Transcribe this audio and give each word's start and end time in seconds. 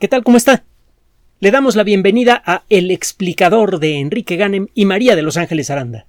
¿Qué 0.00 0.08
tal? 0.08 0.24
¿Cómo 0.24 0.36
está? 0.36 0.64
Le 1.38 1.52
damos 1.52 1.76
la 1.76 1.84
bienvenida 1.84 2.42
a 2.44 2.64
El 2.68 2.90
explicador 2.90 3.78
de 3.78 4.00
Enrique 4.00 4.34
Ganem 4.34 4.66
y 4.74 4.86
María 4.86 5.14
de 5.14 5.22
Los 5.22 5.36
Ángeles 5.36 5.70
Aranda. 5.70 6.06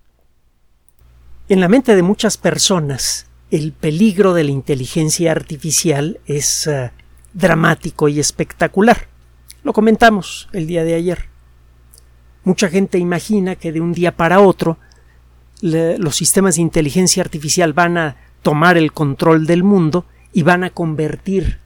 En 1.50 1.60
la 1.60 1.68
mente 1.68 1.96
de 1.96 2.02
muchas 2.02 2.38
personas, 2.38 3.28
el 3.52 3.74
peligro 3.74 4.34
de 4.34 4.44
la 4.44 4.50
inteligencia 4.50 5.32
artificial 5.32 6.20
es 6.26 6.66
uh, 6.66 6.90
dramático 7.34 8.10
y 8.10 8.20
espectacular. 8.20 9.08
Lo 9.64 9.72
comentamos 9.72 10.50
el 10.52 10.66
día 10.66 10.84
de 10.84 10.96
ayer. 10.96 11.26
Mucha 12.44 12.70
gente 12.70 12.98
imagina 12.98 13.56
que 13.56 13.72
de 13.72 13.82
un 13.82 13.94
día 13.94 14.18
para 14.18 14.40
otro 14.40 14.80
los 15.62 16.16
sistemas 16.16 16.56
de 16.56 16.64
inteligencia 16.64 17.22
artificial 17.22 17.74
van 17.74 18.00
a 18.00 18.18
tomar 18.42 18.78
el 18.78 18.94
control 18.94 19.46
del 19.46 19.64
mundo 19.64 20.06
y 20.34 20.42
van 20.42 20.64
a 20.64 20.72
convertir 20.72 21.60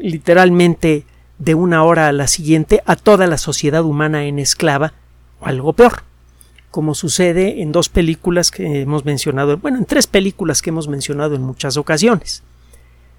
literalmente 0.00 1.04
de 1.38 1.54
una 1.54 1.84
hora 1.84 2.08
a 2.08 2.12
la 2.12 2.26
siguiente 2.26 2.82
a 2.84 2.96
toda 2.96 3.26
la 3.26 3.38
sociedad 3.38 3.84
humana 3.84 4.24
en 4.24 4.38
esclava 4.38 4.94
o 5.40 5.46
algo 5.46 5.72
peor, 5.72 6.02
como 6.70 6.94
sucede 6.94 7.62
en 7.62 7.72
dos 7.72 7.88
películas 7.88 8.50
que 8.50 8.82
hemos 8.82 9.04
mencionado, 9.04 9.56
bueno, 9.58 9.78
en 9.78 9.84
tres 9.84 10.06
películas 10.06 10.62
que 10.62 10.70
hemos 10.70 10.88
mencionado 10.88 11.34
en 11.34 11.42
muchas 11.42 11.76
ocasiones. 11.76 12.42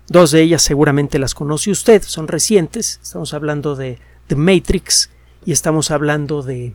Dos 0.08 0.32
de 0.32 0.42
ellas 0.42 0.62
seguramente 0.62 1.20
las 1.20 1.36
conoce 1.36 1.72
usted, 1.72 2.02
son 2.04 2.28
recientes, 2.28 3.00
estamos 3.02 3.34
hablando 3.34 3.76
de 3.76 4.00
The 4.28 4.36
Matrix 4.36 5.10
y 5.46 5.52
estamos 5.52 5.92
hablando 5.92 6.42
de 6.42 6.74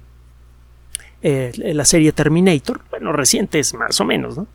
eh, 1.22 1.52
la 1.56 1.84
serie 1.84 2.12
Terminator, 2.12 2.82
bueno, 2.90 3.12
recientes 3.12 3.74
más 3.74 4.00
o 4.00 4.04
menos, 4.04 4.36
¿no? 4.36 4.46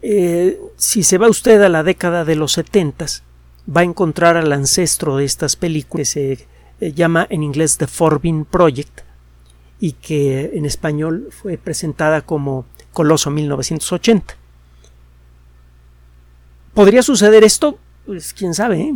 Eh, 0.00 0.58
si 0.76 1.02
se 1.02 1.18
va 1.18 1.28
usted 1.28 1.60
a 1.60 1.68
la 1.68 1.82
década 1.82 2.24
de 2.24 2.36
los 2.36 2.52
setentas, 2.52 3.24
va 3.68 3.82
a 3.82 3.84
encontrar 3.84 4.36
al 4.36 4.52
ancestro 4.52 5.16
de 5.16 5.24
estas 5.24 5.56
películas 5.56 6.14
que 6.14 6.36
se 6.36 6.46
eh, 6.80 6.92
llama 6.92 7.26
en 7.30 7.42
inglés 7.42 7.76
The 7.76 7.86
Forbin 7.86 8.44
Project 8.44 9.00
y 9.80 9.92
que 9.92 10.52
en 10.54 10.64
español 10.64 11.28
fue 11.30 11.58
presentada 11.58 12.22
como 12.22 12.66
Coloso 12.92 13.30
1980. 13.30 14.34
¿Podría 16.74 17.02
suceder 17.02 17.44
esto? 17.44 17.78
Pues 18.06 18.32
quién 18.32 18.54
sabe. 18.54 18.80
¿eh? 18.80 18.94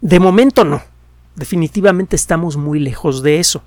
De 0.00 0.18
momento 0.18 0.64
no. 0.64 0.82
Definitivamente 1.36 2.16
estamos 2.16 2.56
muy 2.56 2.78
lejos 2.78 3.22
de 3.22 3.40
eso. 3.40 3.62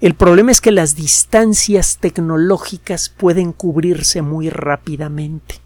El 0.00 0.14
problema 0.14 0.50
es 0.50 0.60
que 0.60 0.72
las 0.72 0.96
distancias 0.96 1.98
tecnológicas 1.98 3.08
pueden 3.08 3.52
cubrirse 3.52 4.20
muy 4.20 4.50
rápidamente. 4.50 5.56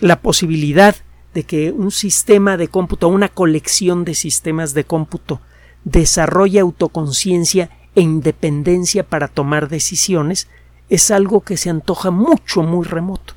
La 0.00 0.20
posibilidad 0.20 0.96
de 1.34 1.44
que 1.44 1.72
un 1.72 1.90
sistema 1.90 2.56
de 2.56 2.68
cómputo, 2.68 3.08
una 3.08 3.28
colección 3.28 4.04
de 4.04 4.14
sistemas 4.14 4.74
de 4.74 4.84
cómputo, 4.84 5.40
desarrolle 5.84 6.60
autoconciencia 6.60 7.70
e 7.94 8.02
independencia 8.02 9.02
para 9.02 9.28
tomar 9.28 9.68
decisiones, 9.68 10.48
es 10.88 11.10
algo 11.10 11.40
que 11.40 11.56
se 11.56 11.70
antoja 11.70 12.10
mucho, 12.10 12.62
muy 12.62 12.86
remoto. 12.86 13.34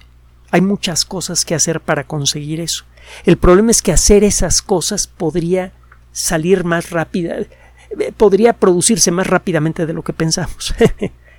Hay 0.52 0.62
muchas 0.62 1.06
cosas 1.06 1.46
que 1.46 1.56
hacer 1.56 1.82
para 1.82 2.06
conseguir 2.06 2.60
eso. 2.60 2.86
El 3.23 3.38
problema 3.38 3.72
es 3.72 3.82
que 3.82 3.92
hacer 3.92 4.23
esas 4.23 4.62
cosas 4.62 5.08
podría 5.08 5.72
salir 6.12 6.64
más 6.64 6.92
rápida, 6.92 7.38
eh, 7.38 8.14
podría 8.16 8.54
producirse 8.54 9.12
más 9.12 9.28
rápidamente 9.28 9.86
de 9.86 9.94
lo 9.94 10.04
que 10.04 10.14
pensamos. 10.14 10.73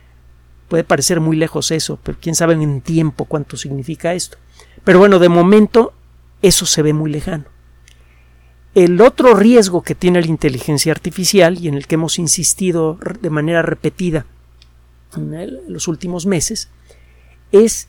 Puede 0.69 0.85
parecer 0.85 1.21
muy 1.21 1.37
lejos 1.37 1.71
eso, 1.71 1.99
pero 2.03 2.19
quién 2.21 2.35
sabe 2.35 2.55
en 2.55 2.81
tiempo 2.81 3.25
cuánto 3.25 3.57
significa 3.57 4.15
esto. 4.15 4.39
Pero 4.85 4.99
bueno, 4.99 5.19
de 5.19 5.29
momento 5.29 5.93
eso 6.43 6.67
se 6.67 6.83
ve 6.83 6.93
muy 6.93 7.11
lejano. 7.11 7.45
El 8.75 9.01
otro 9.01 9.35
riesgo 9.35 9.83
que 9.83 9.95
tiene 9.95 10.21
la 10.21 10.27
inteligencia 10.27 10.93
artificial 10.93 11.59
y 11.59 11.69
en 11.69 11.75
el 11.75 11.87
que 11.87 11.95
hemos 11.95 12.19
insistido 12.19 12.99
de 13.21 13.31
manera 13.31 13.63
repetida 13.63 14.27
en 15.17 15.73
los 15.73 15.89
últimos 15.89 16.27
meses 16.27 16.69
es 17.53 17.89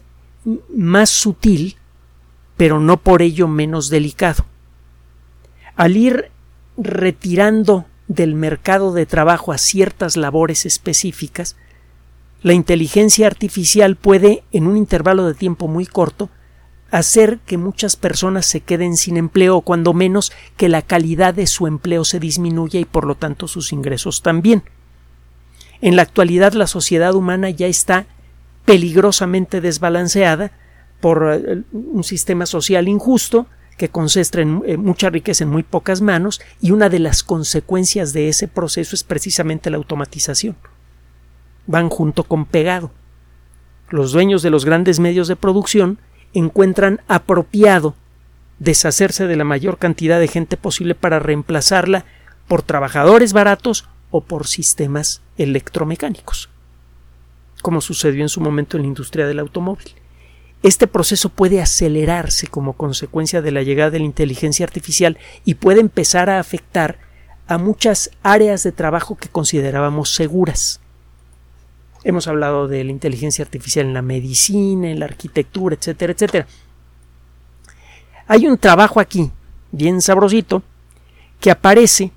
más 0.74 1.10
sutil, 1.10 1.76
pero 2.56 2.80
no 2.80 2.98
por 2.98 3.22
ello 3.22 3.48
menos 3.48 3.90
delicado. 3.90 4.46
Al 5.76 5.98
ir 5.98 6.32
retirando 6.78 7.86
del 8.08 8.34
mercado 8.34 8.94
de 8.94 9.06
trabajo 9.06 9.52
a 9.52 9.58
ciertas 9.58 10.16
labores 10.16 10.66
específicas, 10.66 11.58
la 12.44 12.54
inteligencia 12.54 13.28
artificial 13.28 13.96
puede, 13.96 14.44
en 14.52 14.68
un 14.68 14.78
intervalo 14.78 15.28
de 15.28 15.34
tiempo 15.34 15.68
muy 15.68 15.86
corto, 15.86 16.30
hacer 16.92 17.40
que 17.46 17.58
muchas 17.58 17.96
personas 17.96 18.46
se 18.46 18.62
queden 18.62 18.98
sin 18.98 19.18
empleo 19.18 19.62
cuando 19.62 19.94
menos 19.94 20.32
que 20.56 20.70
la 20.70 20.82
calidad 20.82 21.34
de 21.34 21.48
su 21.48 21.68
empleo 21.68 22.06
se 22.06 22.20
disminuya 22.20 22.80
y 22.80 22.86
por 22.86 23.06
lo 23.06 23.16
tanto 23.16 23.48
sus 23.48 23.74
ingresos 23.74 24.22
también. 24.22 24.64
En 25.82 25.96
la 25.96 26.02
actualidad 26.02 26.54
la 26.54 26.68
sociedad 26.68 27.14
humana 27.14 27.50
ya 27.50 27.68
está 27.68 28.06
peligrosamente 28.66 29.62
desbalanceada 29.62 30.52
por 31.00 31.32
eh, 31.34 31.64
un 31.72 32.04
sistema 32.04 32.46
social 32.46 32.88
injusto 32.88 33.48
que 33.78 33.90
concentra 33.90 34.42
en 34.42 34.64
eh, 34.66 34.78
mucha 34.78 35.10
riqueza 35.10 35.44
en 35.44 35.52
muy 35.52 35.64
pocas 35.64 36.02
manos 36.02 36.42
y 36.60 36.72
una 36.72 36.90
de 36.90 37.00
las 37.00 37.24
consecuencias 37.24 38.12
de 38.12 38.30
ese 38.30 38.48
proceso 38.48 38.96
es 38.96 39.04
precisamente 39.04 39.70
la 39.70 39.78
automatización. 39.78 40.58
Van 41.68 41.90
junto 41.90 42.24
con 42.24 42.46
pegado. 42.46 42.92
Los 43.90 44.12
dueños 44.12 44.42
de 44.42 44.50
los 44.50 44.66
grandes 44.66 45.00
medios 45.00 45.28
de 45.28 45.36
producción 45.36 46.00
encuentran 46.34 47.02
apropiado 47.08 47.96
deshacerse 48.60 49.28
de 49.28 49.36
la 49.36 49.44
mayor 49.44 49.78
cantidad 49.78 50.20
de 50.20 50.28
gente 50.28 50.58
posible 50.58 50.96
para 50.96 51.20
reemplazarla 51.20 52.06
por 52.48 52.62
trabajadores 52.62 53.34
baratos 53.34 53.88
o 54.10 54.22
por 54.22 54.48
sistemas 54.48 55.22
electromecánicos, 55.38 56.50
como 57.62 57.82
sucedió 57.82 58.24
en 58.24 58.30
su 58.30 58.42
momento 58.42 58.78
en 58.78 58.84
la 58.84 58.88
industria 58.88 59.28
del 59.28 59.40
automóvil. 59.40 59.94
Este 60.64 60.88
proceso 60.88 61.30
puede 61.30 61.62
acelerarse 61.62 62.48
como 62.48 62.74
consecuencia 62.74 63.42
de 63.42 63.52
la 63.52 63.62
llegada 63.62 63.92
de 63.92 64.00
la 64.00 64.06
inteligencia 64.06 64.66
artificial 64.66 65.18
y 65.46 65.56
puede 65.56 65.82
empezar 65.82 66.30
a 66.30 66.40
afectar 66.40 66.98
a 67.48 67.58
muchas 67.58 68.12
áreas 68.24 68.64
de 68.64 68.72
trabajo 68.72 69.18
que 69.18 69.30
considerábamos 69.30 70.14
seguras. 70.14 70.82
Hemos 72.08 72.26
hablado 72.30 72.70
de 72.70 72.86
la 72.86 72.92
inteligencia 72.92 73.44
artificial 73.44 73.86
en 73.86 73.94
la 73.94 74.02
medicina, 74.02 74.90
en 74.90 74.98
la 74.98 75.08
arquitectura, 75.08 75.76
etcétera, 75.76 76.14
etcétera. 76.14 76.48
Hay 78.28 78.48
un 78.48 78.58
trabajo 78.58 79.02
aquí, 79.02 79.30
bien 79.74 80.00
sabrosito, 80.00 80.64
que 81.42 81.52
aparece 81.52 82.14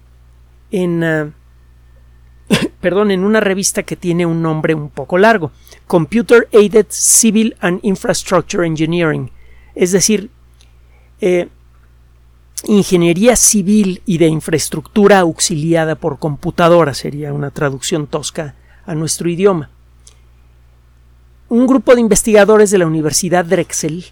en, 0.71 1.03
uh, 1.03 1.33
perdón, 2.81 3.11
en 3.11 3.25
una 3.25 3.41
revista 3.41 3.83
que 3.83 3.97
tiene 3.97 4.27
un 4.27 4.41
nombre 4.41 4.77
un 4.77 4.91
poco 4.91 5.19
largo, 5.19 5.51
Computer 5.89 6.49
Aided 6.53 6.87
Civil 6.91 7.57
and 7.59 7.81
Infrastructure 7.83 8.65
Engineering, 8.65 9.29
es 9.75 9.91
decir, 9.91 10.31
eh, 11.21 11.49
ingeniería 12.69 13.35
civil 13.35 14.03
y 14.07 14.19
de 14.19 14.29
infraestructura 14.29 15.19
auxiliada 15.19 15.97
por 15.97 16.21
computadora 16.21 16.95
sería 16.95 17.33
una 17.33 17.51
traducción 17.51 18.07
tosca 18.07 18.55
a 18.87 18.95
nuestro 18.95 19.29
idioma 19.29 19.69
un 21.51 21.67
grupo 21.67 21.97
de 21.97 22.01
investigadores 22.01 22.71
de 22.71 22.79
la 22.79 22.87
Universidad 22.87 23.45
Drexel 23.45 24.05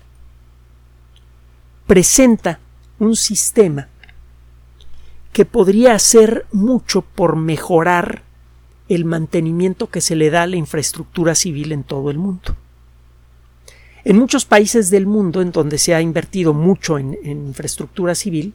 presenta 1.87 2.59
un 2.99 3.15
sistema 3.15 3.87
que 5.33 5.45
podría 5.45 5.95
hacer 5.95 6.47
mucho 6.51 7.03
por 7.03 7.37
mejorar 7.37 8.23
el 8.89 9.05
mantenimiento 9.05 9.89
que 9.89 10.01
se 10.01 10.17
le 10.17 10.31
da 10.31 10.43
a 10.43 10.47
la 10.49 10.57
infraestructura 10.57 11.37
civil 11.37 11.71
en 11.71 11.85
todo 11.85 12.11
el 12.11 12.19
mundo. 12.19 12.57
En 14.05 14.19
muchos 14.19 14.45
países 14.45 14.91
del 14.91 15.07
mundo 15.07 15.41
en 15.41 15.53
donde 15.53 15.79
se 15.79 15.95
ha 15.95 16.01
invertido 16.01 16.55
mucho 16.55 16.99
en, 16.99 17.17
infraestructura 17.25 18.17
civil, 18.17 18.53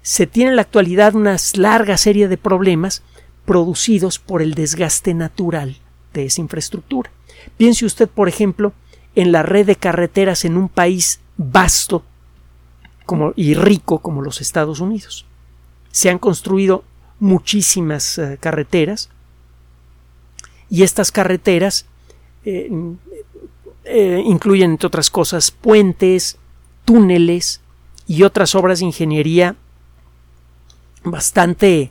se 0.00 0.26
tiene 0.26 0.50
en 0.50 0.56
la 0.56 0.62
actualidad 0.62 1.14
una 1.14 1.36
larga 1.54 1.98
serie 1.98 2.28
de 2.28 2.38
problemas 2.38 3.02
producidos 3.44 4.18
por 4.18 4.40
el 4.40 4.54
desgaste 4.54 5.12
natural 5.12 5.76
de 6.14 6.24
esa 6.24 6.40
infraestructura. 6.40 7.10
Piense 7.56 7.84
usted, 7.84 8.08
por 8.08 8.28
ejemplo, 8.28 8.72
en 9.14 9.32
la 9.32 9.42
red 9.42 9.66
de 9.66 9.76
carreteras 9.76 10.44
en 10.44 10.56
un 10.56 10.68
país 10.68 11.20
vasto 11.36 12.02
como, 13.06 13.32
y 13.36 13.54
rico 13.54 14.00
como 14.00 14.22
los 14.22 14.40
Estados 14.40 14.80
Unidos. 14.80 15.24
Se 15.90 16.10
han 16.10 16.18
construido 16.18 16.84
muchísimas 17.18 18.18
uh, 18.18 18.36
carreteras 18.38 19.08
y 20.68 20.82
estas 20.82 21.10
carreteras 21.10 21.86
eh, 22.44 22.70
eh, 23.84 24.22
incluyen, 24.24 24.72
entre 24.72 24.88
otras 24.88 25.10
cosas, 25.10 25.50
puentes, 25.50 26.36
túneles 26.84 27.60
y 28.06 28.22
otras 28.24 28.54
obras 28.54 28.80
de 28.80 28.86
ingeniería 28.86 29.56
bastante, 31.04 31.90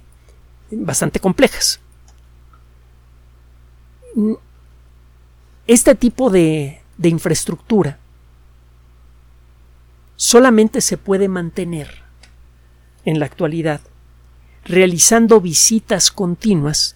bastante 0.70 1.20
complejas 1.20 1.80
este 5.68 5.96
tipo 5.96 6.30
de, 6.30 6.82
de 6.98 7.10
infraestructura 7.10 8.00
solamente 10.16 10.82
se 10.82 10.98
puede 10.98 11.28
mantener 11.28 12.04
en 13.04 13.20
la 13.20 13.26
actualidad 13.26 13.82
realizando 14.66 15.40
visitas 15.40 16.12
continuas 16.12 16.96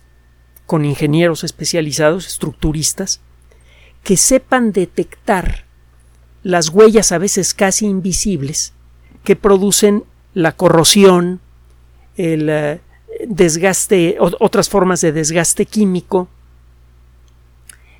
con 0.65 0.85
ingenieros 0.85 1.43
especializados, 1.43 2.27
estructuristas, 2.27 3.21
que 4.03 4.17
sepan 4.17 4.71
detectar 4.71 5.65
las 6.43 6.69
huellas 6.69 7.11
a 7.11 7.17
veces 7.17 7.53
casi 7.53 7.85
invisibles 7.85 8.73
que 9.23 9.35
producen 9.35 10.03
la 10.33 10.53
corrosión, 10.53 11.41
el 12.17 12.49
eh, 12.49 12.81
desgaste, 13.27 14.17
otras 14.19 14.69
formas 14.69 15.01
de 15.01 15.11
desgaste 15.11 15.65
químico, 15.65 16.27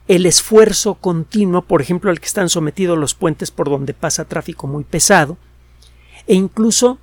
el 0.09 0.25
esfuerzo 0.25 0.95
continuo, 0.95 1.61
por 1.61 1.83
ejemplo, 1.83 2.09
al 2.09 2.19
que 2.19 2.25
están 2.25 2.50
sometidos 2.50 2.97
los 2.97 3.13
puentes 3.13 3.51
por 3.51 3.69
donde 3.69 3.94
pasa 3.94 4.25
tráfico 4.25 4.65
muy 4.65 4.83
pesado, 4.83 5.38
e 6.25 6.33
incluso 6.33 6.97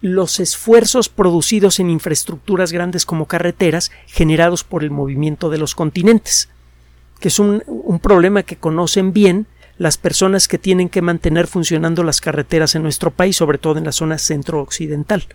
los 0.00 0.38
esfuerzos 0.38 1.08
producidos 1.08 1.80
en 1.80 1.90
infraestructuras 1.90 2.70
grandes 2.70 3.04
como 3.04 3.26
carreteras 3.26 3.90
generados 4.06 4.62
por 4.62 4.84
el 4.84 4.92
movimiento 4.92 5.50
de 5.50 5.58
los 5.58 5.74
continentes, 5.74 6.48
que 7.18 7.26
es 7.26 7.40
un, 7.40 7.64
problema 8.00 8.44
que 8.44 8.54
conocen 8.54 9.12
bien 9.12 9.48
las 9.76 9.98
personas 9.98 10.46
que 10.46 10.58
tienen 10.58 10.88
que 10.88 11.02
mantener 11.02 11.48
funcionando 11.48 12.04
las 12.04 12.20
carreteras 12.20 12.76
en 12.76 12.84
nuestro 12.84 13.10
país, 13.10 13.36
sobre 13.36 13.58
todo 13.58 13.78
en 13.78 13.84
la 13.84 13.92
zona 13.92 14.16
centro-occidental. 14.16 15.26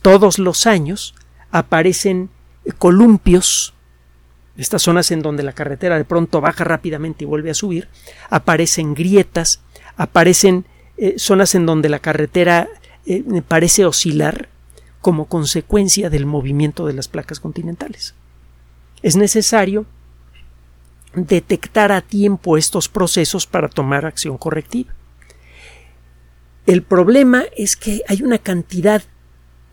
Todos 0.00 0.38
los 0.38 0.68
años 0.68 1.16
aparecen 1.50 2.30
columpios 2.78 3.73
estas 4.56 4.82
zonas 4.82 5.10
en 5.10 5.22
donde 5.22 5.42
la 5.42 5.52
carretera 5.52 5.96
de 5.96 6.04
pronto 6.04 6.40
baja 6.40 6.64
rápidamente 6.64 7.24
y 7.24 7.26
vuelve 7.26 7.50
a 7.50 7.54
subir, 7.54 7.88
aparecen 8.30 8.94
grietas, 8.94 9.60
aparecen 9.96 10.64
eh, 10.96 11.14
zonas 11.18 11.54
en 11.54 11.66
donde 11.66 11.88
la 11.88 11.98
carretera 11.98 12.68
eh, 13.06 13.24
parece 13.46 13.84
oscilar 13.84 14.48
como 15.00 15.26
consecuencia 15.26 16.08
del 16.08 16.24
movimiento 16.24 16.86
de 16.86 16.94
las 16.94 17.08
placas 17.08 17.40
continentales. 17.40 18.14
Es 19.02 19.16
necesario 19.16 19.86
detectar 21.14 21.92
a 21.92 22.00
tiempo 22.00 22.56
estos 22.56 22.88
procesos 22.88 23.46
para 23.46 23.68
tomar 23.68 24.06
acción 24.06 24.38
correctiva. 24.38 24.94
El 26.66 26.82
problema 26.82 27.44
es 27.56 27.76
que 27.76 28.02
hay 28.08 28.22
una 28.22 28.38
cantidad 28.38 29.02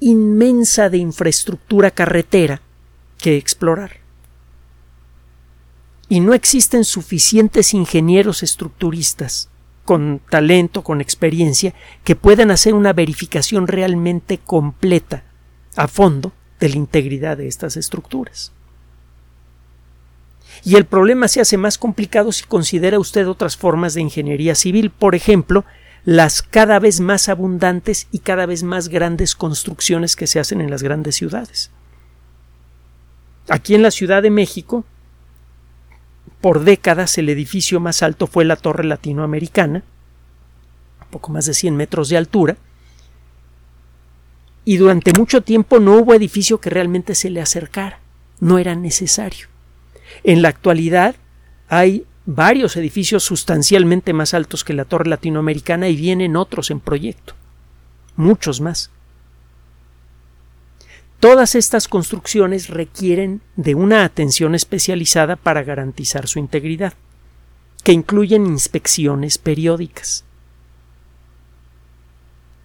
inmensa 0.01 0.89
de 0.89 0.97
infraestructura 0.97 1.91
carretera 1.91 2.61
que 3.17 3.37
explorar 3.37 4.00
y 6.11 6.19
no 6.19 6.33
existen 6.33 6.83
suficientes 6.83 7.73
ingenieros 7.73 8.43
estructuristas 8.43 9.49
con 9.85 10.19
talento, 10.29 10.83
con 10.83 10.99
experiencia, 10.99 11.73
que 12.03 12.17
puedan 12.17 12.51
hacer 12.51 12.73
una 12.73 12.91
verificación 12.91 13.65
realmente 13.65 14.37
completa, 14.37 15.23
a 15.77 15.87
fondo, 15.87 16.33
de 16.59 16.67
la 16.67 16.75
integridad 16.75 17.37
de 17.37 17.47
estas 17.47 17.77
estructuras. 17.77 18.51
Y 20.65 20.75
el 20.75 20.83
problema 20.83 21.29
se 21.29 21.39
hace 21.39 21.55
más 21.55 21.77
complicado 21.77 22.33
si 22.33 22.43
considera 22.43 22.99
usted 22.99 23.25
otras 23.25 23.55
formas 23.55 23.93
de 23.93 24.01
ingeniería 24.01 24.53
civil, 24.53 24.89
por 24.89 25.15
ejemplo, 25.15 25.63
las 26.03 26.41
cada 26.41 26.79
vez 26.79 26.99
más 26.99 27.29
abundantes 27.29 28.09
y 28.11 28.19
cada 28.19 28.45
vez 28.45 28.63
más 28.63 28.89
grandes 28.89 29.33
construcciones 29.33 30.17
que 30.17 30.27
se 30.27 30.41
hacen 30.41 30.59
en 30.59 30.71
las 30.71 30.83
grandes 30.83 31.15
ciudades. 31.15 31.71
Aquí 33.47 33.75
en 33.75 33.81
la 33.81 33.91
Ciudad 33.91 34.21
de 34.21 34.29
México 34.29 34.83
por 36.41 36.63
décadas 36.63 37.17
el 37.17 37.29
edificio 37.29 37.79
más 37.79 38.01
alto 38.03 38.27
fue 38.27 38.45
la 38.45 38.55
Torre 38.55 38.83
Latinoamericana, 38.83 39.83
poco 41.11 41.31
más 41.31 41.45
de 41.45 41.53
100 41.53 41.75
metros 41.75 42.09
de 42.09 42.17
altura, 42.17 42.57
y 44.65 44.77
durante 44.77 45.13
mucho 45.13 45.41
tiempo 45.41 45.79
no 45.79 45.97
hubo 45.97 46.13
edificio 46.13 46.59
que 46.59 46.69
realmente 46.69 47.15
se 47.15 47.29
le 47.29 47.41
acercara, 47.41 47.99
no 48.39 48.57
era 48.57 48.75
necesario. 48.75 49.47
En 50.23 50.41
la 50.41 50.49
actualidad 50.49 51.15
hay 51.67 52.05
varios 52.25 52.75
edificios 52.75 53.23
sustancialmente 53.23 54.13
más 54.13 54.33
altos 54.33 54.63
que 54.63 54.73
la 54.73 54.85
Torre 54.85 55.09
Latinoamericana 55.09 55.89
y 55.89 55.95
vienen 55.95 56.35
otros 56.35 56.71
en 56.71 56.79
proyecto, 56.79 57.33
muchos 58.15 58.61
más. 58.61 58.91
Todas 61.21 61.53
estas 61.53 61.87
construcciones 61.87 62.67
requieren 62.67 63.41
de 63.55 63.75
una 63.75 64.03
atención 64.03 64.55
especializada 64.55 65.35
para 65.35 65.61
garantizar 65.61 66.27
su 66.27 66.39
integridad, 66.39 66.93
que 67.83 67.91
incluyen 67.91 68.47
inspecciones 68.47 69.37
periódicas. 69.37 70.25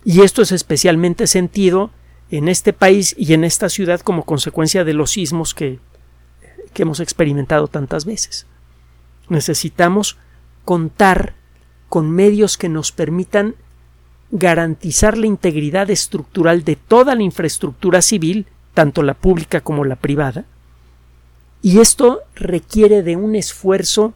Y 0.07 0.23
esto 0.23 0.41
es 0.41 0.53
especialmente 0.53 1.27
sentido 1.27 1.91
en 2.31 2.49
este 2.49 2.73
país 2.73 3.15
y 3.19 3.35
en 3.35 3.45
esta 3.45 3.69
ciudad 3.69 4.01
como 4.01 4.25
consecuencia 4.25 4.85
de 4.85 4.95
los 4.95 5.11
sismos 5.11 5.53
que, 5.53 5.79
hemos 6.77 7.01
experimentado 7.01 7.69
tantas 7.69 8.07
veces. 8.07 8.47
Necesitamos 9.29 10.17
contar 10.65 11.35
con 11.91 12.11
medios 12.11 12.57
que 12.57 12.71
nos 12.71 12.91
permitan 12.91 13.55
garantizar 14.39 15.17
la 15.17 15.27
integridad 15.27 15.91
estructural 15.91 16.63
de 16.63 16.77
toda 16.77 17.15
la 17.15 17.23
infraestructura 17.23 18.03
civil, 18.03 18.47
tanto 18.75 19.03
la 19.03 19.15
pública 19.15 19.63
como 19.63 19.85
la 19.85 19.97
privada, 19.97 20.45
y 21.63 21.81
esto 21.81 22.21
requiere 22.35 23.03
de 23.03 23.17
un 23.17 23.35
esfuerzo 23.35 24.13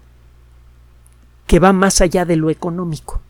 que 1.47 1.59
va 1.59 1.73
más 1.73 2.01
allá 2.01 2.25
de 2.25 2.37
lo 2.37 2.51
económico. 2.51 3.21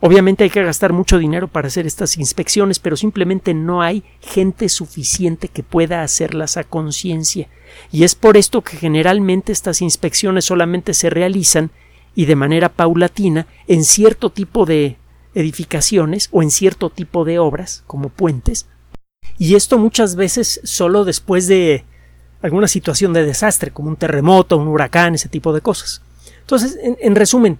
Obviamente 0.00 0.42
hay 0.42 0.50
que 0.50 0.64
gastar 0.64 0.92
mucho 0.92 1.16
dinero 1.16 1.46
para 1.46 1.68
hacer 1.68 1.86
estas 1.86 2.18
inspecciones, 2.18 2.80
pero 2.80 2.96
simplemente 2.96 3.54
no 3.54 3.80
hay 3.80 4.02
gente 4.20 4.68
suficiente 4.68 5.46
que 5.46 5.62
pueda 5.62 6.02
hacerlas 6.02 6.56
a 6.56 6.64
conciencia. 6.64 7.46
Y 7.92 8.02
es 8.02 8.16
por 8.16 8.36
esto 8.36 8.62
que 8.62 8.76
generalmente 8.76 9.52
estas 9.52 9.80
inspecciones 9.80 10.44
solamente 10.44 10.92
se 10.92 11.08
realizan 11.08 11.70
y 12.16 12.24
de 12.24 12.34
manera 12.34 12.68
paulatina 12.68 13.46
en 13.68 13.84
cierto 13.84 14.30
tipo 14.30 14.66
de 14.66 14.96
edificaciones 15.34 16.28
o 16.32 16.42
en 16.42 16.50
cierto 16.50 16.90
tipo 16.90 17.24
de 17.24 17.38
obras, 17.38 17.84
como 17.86 18.08
puentes, 18.08 18.66
y 19.38 19.54
esto 19.54 19.78
muchas 19.78 20.16
veces 20.16 20.60
solo 20.64 21.04
después 21.04 21.46
de 21.46 21.84
alguna 22.42 22.68
situación 22.68 23.12
de 23.12 23.24
desastre, 23.24 23.70
como 23.70 23.88
un 23.88 23.96
terremoto, 23.96 24.56
un 24.56 24.68
huracán, 24.68 25.14
ese 25.14 25.28
tipo 25.28 25.52
de 25.52 25.60
cosas. 25.60 26.02
Entonces, 26.40 26.78
en, 26.82 27.14
resumen, 27.14 27.58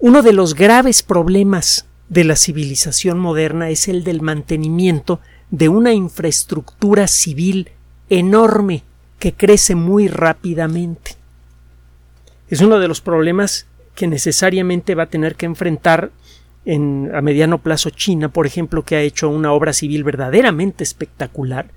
uno 0.00 0.22
de 0.22 0.32
los 0.32 0.54
graves 0.54 1.02
problemas 1.02 1.86
de 2.08 2.24
la 2.24 2.36
civilización 2.36 3.18
moderna 3.18 3.70
es 3.70 3.88
el 3.88 4.02
del 4.02 4.22
mantenimiento 4.22 5.20
de 5.50 5.68
una 5.68 5.92
infraestructura 5.92 7.06
civil 7.06 7.70
enorme 8.08 8.82
que 9.18 9.32
crece 9.32 9.76
muy 9.76 10.08
rápidamente. 10.08 11.16
Es 12.48 12.60
uno 12.60 12.80
de 12.80 12.88
los 12.88 13.00
problemas 13.00 13.66
que 13.94 14.08
necesariamente 14.08 14.94
va 14.94 15.04
a 15.04 15.10
tener 15.10 15.36
que 15.36 15.46
enfrentar 15.46 16.10
en, 16.64 17.10
a 17.14 17.20
mediano 17.20 17.58
plazo 17.58 17.90
China, 17.90 18.28
por 18.28 18.46
ejemplo, 18.46 18.84
que 18.84 18.96
ha 18.96 19.02
hecho 19.02 19.28
una 19.28 19.52
obra 19.52 19.72
civil 19.72 20.04
verdaderamente 20.04 20.84
espectacular, 20.84 21.70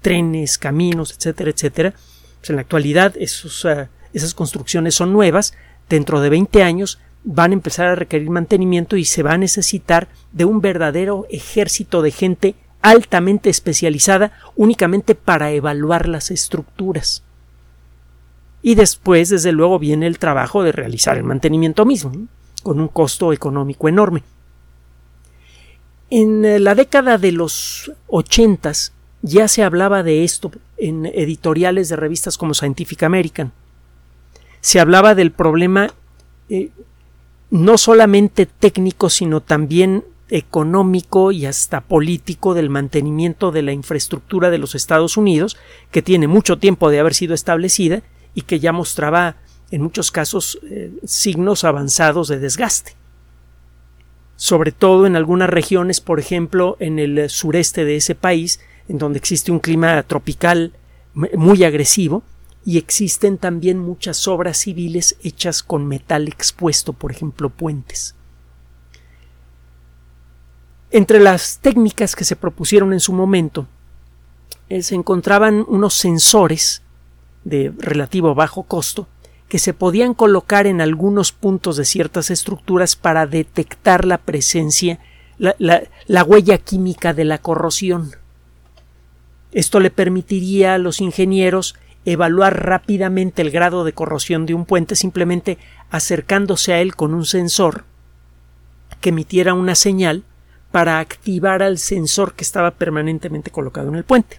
trenes, 0.00 0.58
caminos, 0.58 1.12
etcétera, 1.12 1.50
etcétera. 1.50 1.94
Pues 2.38 2.50
en 2.50 2.56
la 2.56 2.62
actualidad 2.62 3.14
ah, 3.16 3.88
esas 4.12 4.34
construcciones 4.34 4.94
son 4.94 5.12
nuevas, 5.12 5.54
dentro 5.88 6.20
de 6.20 6.30
20 6.30 6.62
años 6.62 6.98
van 7.22 7.50
a 7.50 7.54
empezar 7.54 7.86
a 7.86 7.94
requerir 7.94 8.30
mantenimiento 8.30 8.96
y 8.96 9.04
se 9.04 9.22
va 9.22 9.32
a 9.32 9.38
necesitar 9.38 10.08
de 10.32 10.46
un 10.46 10.62
verdadero 10.62 11.26
ejército 11.30 12.00
de 12.00 12.12
gente 12.12 12.54
altamente 12.80 13.50
especializada 13.50 14.32
únicamente 14.56 15.14
para 15.14 15.50
evaluar 15.50 16.08
las 16.08 16.30
estructuras. 16.30 17.22
Y 18.62 18.74
después, 18.74 19.28
desde 19.28 19.52
luego, 19.52 19.78
viene 19.78 20.06
el 20.06 20.18
trabajo 20.18 20.62
de 20.62 20.72
realizar 20.72 21.18
el 21.18 21.24
mantenimiento 21.24 21.84
mismo 21.84 22.12
con 22.62 22.80
un 22.80 22.88
costo 22.88 23.32
económico 23.32 23.88
enorme. 23.88 24.22
En 26.10 26.44
eh, 26.44 26.58
la 26.58 26.74
década 26.74 27.18
de 27.18 27.32
los 27.32 27.92
ochentas 28.08 28.92
ya 29.22 29.48
se 29.48 29.62
hablaba 29.62 30.02
de 30.02 30.24
esto 30.24 30.50
en 30.76 31.06
editoriales 31.06 31.88
de 31.88 31.96
revistas 31.96 32.38
como 32.38 32.54
Scientific 32.54 33.02
American. 33.02 33.52
Se 34.60 34.80
hablaba 34.80 35.14
del 35.14 35.30
problema 35.30 35.90
eh, 36.48 36.70
no 37.50 37.78
solamente 37.78 38.46
técnico, 38.46 39.10
sino 39.10 39.40
también 39.40 40.04
económico 40.30 41.32
y 41.32 41.46
hasta 41.46 41.80
político 41.80 42.54
del 42.54 42.70
mantenimiento 42.70 43.50
de 43.50 43.62
la 43.62 43.72
infraestructura 43.72 44.50
de 44.50 44.58
los 44.58 44.74
Estados 44.74 45.16
Unidos, 45.16 45.56
que 45.90 46.02
tiene 46.02 46.28
mucho 46.28 46.58
tiempo 46.58 46.90
de 46.90 47.00
haber 47.00 47.14
sido 47.14 47.34
establecida 47.34 48.02
y 48.34 48.42
que 48.42 48.60
ya 48.60 48.72
mostraba 48.72 49.36
en 49.70 49.82
muchos 49.82 50.10
casos 50.10 50.58
eh, 50.64 50.92
signos 51.04 51.64
avanzados 51.64 52.28
de 52.28 52.38
desgaste. 52.38 52.96
Sobre 54.36 54.72
todo 54.72 55.06
en 55.06 55.16
algunas 55.16 55.50
regiones, 55.50 56.00
por 56.00 56.18
ejemplo, 56.18 56.76
en 56.80 56.98
el 56.98 57.28
sureste 57.28 57.84
de 57.84 57.96
ese 57.96 58.14
país, 58.14 58.60
en 58.88 58.98
donde 58.98 59.18
existe 59.18 59.52
un 59.52 59.60
clima 59.60 60.02
tropical 60.04 60.72
muy 61.14 61.64
agresivo, 61.64 62.22
y 62.64 62.78
existen 62.78 63.38
también 63.38 63.78
muchas 63.78 64.28
obras 64.28 64.58
civiles 64.58 65.16
hechas 65.22 65.62
con 65.62 65.86
metal 65.86 66.28
expuesto, 66.28 66.92
por 66.92 67.10
ejemplo, 67.10 67.48
puentes. 67.48 68.14
Entre 70.90 71.20
las 71.20 71.58
técnicas 71.60 72.16
que 72.16 72.24
se 72.24 72.36
propusieron 72.36 72.92
en 72.92 73.00
su 73.00 73.12
momento 73.12 73.66
eh, 74.68 74.82
se 74.82 74.94
encontraban 74.94 75.64
unos 75.68 75.94
sensores 75.94 76.82
de 77.44 77.72
relativo 77.78 78.34
bajo 78.34 78.64
costo 78.64 79.06
que 79.50 79.58
se 79.58 79.74
podían 79.74 80.14
colocar 80.14 80.68
en 80.68 80.80
algunos 80.80 81.32
puntos 81.32 81.76
de 81.76 81.84
ciertas 81.84 82.30
estructuras 82.30 82.94
para 82.94 83.26
detectar 83.26 84.04
la 84.04 84.18
presencia, 84.18 85.00
la, 85.38 86.24
huella 86.24 86.56
química 86.56 87.12
de 87.14 87.24
la 87.24 87.38
corrosión. 87.38 88.12
Esto 89.50 89.80
le 89.80 89.90
permitiría 89.90 90.74
a 90.74 90.78
los 90.78 91.00
ingenieros 91.00 91.74
evaluar 92.04 92.64
rápidamente 92.64 93.42
el 93.42 93.50
grado 93.50 93.82
de 93.82 93.92
corrosión 93.92 94.46
de 94.46 94.54
un 94.54 94.66
puente 94.66 94.94
simplemente 94.94 95.58
acercándose 95.90 96.72
a 96.72 96.80
él 96.80 96.94
con 96.94 97.12
un 97.12 97.26
sensor 97.26 97.84
que 99.00 99.08
emitiera 99.08 99.52
una 99.52 99.74
señal 99.74 100.22
para 100.70 101.00
activar 101.00 101.64
al 101.64 101.78
sensor 101.78 102.34
que 102.34 102.44
estaba 102.44 102.70
permanentemente 102.70 103.50
colocado 103.50 103.88
en 103.88 103.96
el 103.96 104.04
puente. 104.04 104.38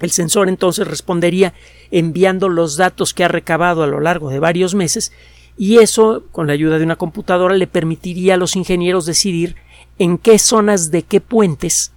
El 0.00 0.10
sensor 0.10 0.48
entonces 0.48 0.86
respondería 0.86 1.54
enviando 1.90 2.48
los 2.48 2.76
datos 2.76 3.14
que 3.14 3.24
ha 3.24 3.28
recabado 3.28 3.82
a 3.82 3.86
lo 3.86 4.00
largo 4.00 4.30
de 4.30 4.40
varios 4.40 4.74
meses 4.74 5.12
y 5.56 5.78
eso, 5.78 6.24
con 6.32 6.46
la 6.46 6.52
ayuda 6.52 6.78
de 6.78 6.84
una 6.84 6.96
computadora, 6.96 7.54
le 7.54 7.66
permitiría 7.66 8.34
a 8.34 8.36
los 8.36 8.56
ingenieros 8.56 9.06
decidir 9.06 9.54
en 9.98 10.18
qué 10.18 10.38
zonas 10.38 10.90
de 10.90 11.02
qué 11.04 11.20
puentes 11.20 11.92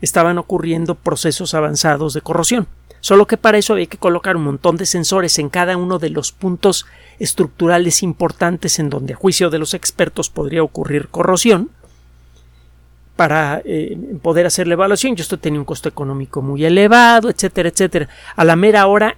estaban 0.00 0.38
ocurriendo 0.38 0.94
procesos 0.94 1.54
avanzados 1.54 2.14
de 2.14 2.22
corrosión. 2.22 2.66
Solo 3.00 3.26
que 3.26 3.36
para 3.36 3.58
eso 3.58 3.74
había 3.74 3.86
que 3.86 3.98
colocar 3.98 4.36
un 4.36 4.44
montón 4.44 4.76
de 4.76 4.86
sensores 4.86 5.38
en 5.38 5.50
cada 5.50 5.76
uno 5.76 5.98
de 5.98 6.10
los 6.10 6.32
puntos 6.32 6.86
estructurales 7.18 8.02
importantes 8.02 8.78
en 8.78 8.90
donde, 8.90 9.12
a 9.12 9.16
juicio 9.16 9.50
de 9.50 9.58
los 9.58 9.74
expertos, 9.74 10.30
podría 10.30 10.62
ocurrir 10.62 11.08
corrosión 11.08 11.70
para 13.16 13.62
eh, 13.64 13.98
poder 14.22 14.46
hacer 14.46 14.68
la 14.68 14.74
evaluación. 14.74 15.16
Yo 15.16 15.22
esto 15.22 15.38
tenía 15.38 15.58
un 15.58 15.64
costo 15.64 15.88
económico 15.88 16.42
muy 16.42 16.64
elevado, 16.64 17.30
etcétera, 17.30 17.70
etcétera. 17.70 18.08
A 18.36 18.44
la 18.44 18.56
mera 18.56 18.86
hora, 18.86 19.16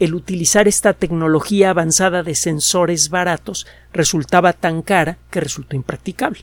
el 0.00 0.14
utilizar 0.14 0.68
esta 0.68 0.92
tecnología 0.92 1.70
avanzada 1.70 2.22
de 2.22 2.34
sensores 2.34 3.10
baratos 3.10 3.66
resultaba 3.92 4.52
tan 4.52 4.82
cara 4.82 5.18
que 5.30 5.40
resultó 5.40 5.76
impracticable. 5.76 6.40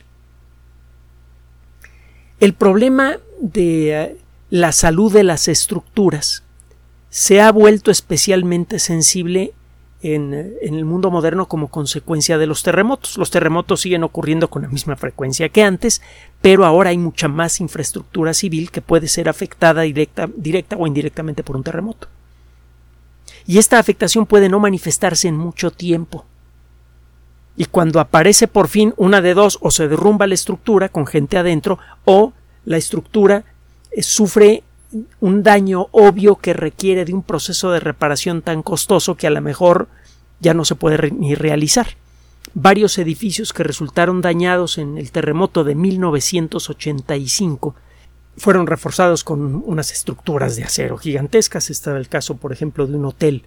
El 2.40 2.54
problema 2.54 3.18
de 3.40 4.02
eh, 4.02 4.16
la 4.50 4.72
salud 4.72 5.12
de 5.12 5.22
las 5.22 5.48
estructuras 5.48 6.42
se 7.10 7.40
ha 7.40 7.50
vuelto 7.50 7.90
especialmente 7.90 8.78
sensible 8.78 9.54
en, 10.14 10.56
el 10.60 10.84
mundo 10.84 11.10
moderno 11.10 11.46
como 11.46 11.68
consecuencia 11.68 12.38
de 12.38 12.46
los 12.46 12.62
terremotos. 12.62 13.18
Los 13.18 13.30
terremotos 13.30 13.80
siguen 13.80 14.04
ocurriendo 14.04 14.48
con 14.48 14.62
la 14.62 14.68
misma 14.68 14.96
frecuencia 14.96 15.48
que 15.48 15.62
antes, 15.62 16.02
pero 16.40 16.64
ahora 16.64 16.90
hay 16.90 16.98
mucha 16.98 17.28
más 17.28 17.60
infraestructura 17.60 18.34
civil 18.34 18.70
que 18.70 18.82
puede 18.82 19.08
ser 19.08 19.28
afectada 19.28 19.82
directa, 19.82 20.28
directa 20.36 20.76
o 20.76 20.86
indirectamente 20.86 21.42
por 21.42 21.56
un 21.56 21.64
terremoto. 21.64 22.08
Y 23.46 23.58
esta 23.58 23.78
afectación 23.78 24.26
puede 24.26 24.48
no 24.48 24.60
manifestarse 24.60 25.28
en 25.28 25.36
mucho 25.36 25.70
tiempo. 25.70 26.24
Y 27.56 27.66
cuando 27.66 28.00
aparece 28.00 28.48
por 28.48 28.68
fin 28.68 28.92
una 28.96 29.20
de 29.20 29.34
dos, 29.34 29.58
o 29.60 29.70
se 29.70 29.88
derrumba 29.88 30.26
la 30.26 30.34
estructura 30.34 30.88
con 30.88 31.06
gente 31.06 31.38
adentro, 31.38 31.78
o 32.04 32.32
la 32.64 32.76
estructura 32.76 33.44
eh, 33.92 34.02
sufre 34.02 34.62
un 35.20 35.42
daño 35.42 35.88
obvio 35.92 36.36
que 36.36 36.52
requiere 36.52 37.04
de 37.04 37.14
un 37.14 37.22
proceso 37.22 37.70
de 37.70 37.80
reparación 37.80 38.42
tan 38.42 38.62
costoso 38.62 39.16
que 39.16 39.26
a 39.26 39.30
lo 39.30 39.40
mejor 39.40 39.88
ya 40.40 40.54
no 40.54 40.64
se 40.64 40.74
puede 40.74 41.10
ni 41.10 41.34
realizar. 41.34 41.88
Varios 42.54 42.98
edificios 42.98 43.52
que 43.52 43.64
resultaron 43.64 44.20
dañados 44.20 44.78
en 44.78 44.98
el 44.98 45.10
terremoto 45.10 45.64
de 45.64 45.74
1985 45.74 47.74
fueron 48.36 48.66
reforzados 48.66 49.24
con 49.24 49.62
unas 49.66 49.92
estructuras 49.92 50.56
de 50.56 50.64
acero 50.64 50.98
gigantescas. 50.98 51.70
Estaba 51.70 51.98
el 51.98 52.08
caso, 52.08 52.36
por 52.36 52.52
ejemplo, 52.52 52.86
de 52.86 52.96
un 52.96 53.06
hotel 53.06 53.44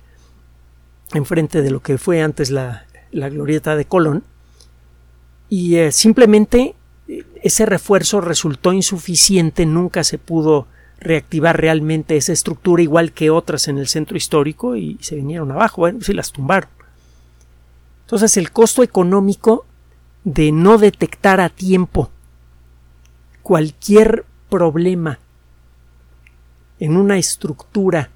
enfrente 1.13 1.61
de 1.61 1.71
lo 1.71 1.81
que 1.81 1.97
fue 1.97 2.21
antes 2.21 2.51
la, 2.51 2.85
glorieta 3.11 3.75
de 3.75 3.85
Colón. 3.85 4.23
Y 5.47 5.77
eh, 5.77 5.91
simplemente 5.91 6.75
eh, 7.07 7.23
ese 7.41 7.65
refuerzo 7.65 8.21
resultó 8.21 8.73
insuficiente, 8.73 9.65
nunca 9.65 10.03
se 10.03 10.17
pudo 10.17 10.67
reactivar 10.99 11.59
realmente 11.59 12.17
esa 12.17 12.33
estructura 12.33 12.83
igual 12.83 13.13
que 13.13 13.29
otras 13.29 13.67
en 13.67 13.77
el 13.77 13.87
centro 13.87 14.17
histórico 14.17 14.75
y 14.75 14.97
se 15.01 15.15
vinieron 15.15 15.51
abajo, 15.51 15.81
bueno, 15.81 16.01
sí 16.01 16.13
las 16.13 16.31
tumbaron. 16.31 16.69
Entonces 18.05 18.37
el 18.37 18.51
costo 18.51 18.83
económico 18.83 19.65
de 20.23 20.51
no 20.51 20.77
detectar 20.77 21.39
a 21.39 21.49
tiempo 21.49 22.09
cualquier 23.43 24.25
problema 24.49 25.19
en 26.79 26.97
una 26.97 27.17
estructura 27.17 28.09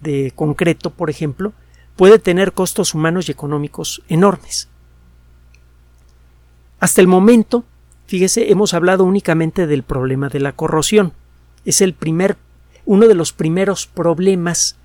de 0.00 0.32
concreto, 0.34 0.90
por 0.90 1.10
ejemplo, 1.10 1.52
puede 1.96 2.18
tener 2.18 2.52
costos 2.52 2.94
humanos 2.94 3.28
y 3.28 3.32
económicos 3.32 4.02
enormes. 4.08 4.68
Hasta 6.80 7.00
el 7.00 7.06
momento, 7.06 7.64
fíjese, 8.06 8.50
hemos 8.50 8.74
hablado 8.74 9.04
únicamente 9.04 9.66
del 9.66 9.82
problema 9.82 10.28
de 10.28 10.40
la 10.40 10.52
corrosión 10.52 11.12
es 11.64 11.80
el 11.80 11.94
primer, 11.94 12.36
uno 12.84 13.06
de 13.08 13.14
los 13.14 13.32
primeros 13.32 13.86
problemas 13.86 14.76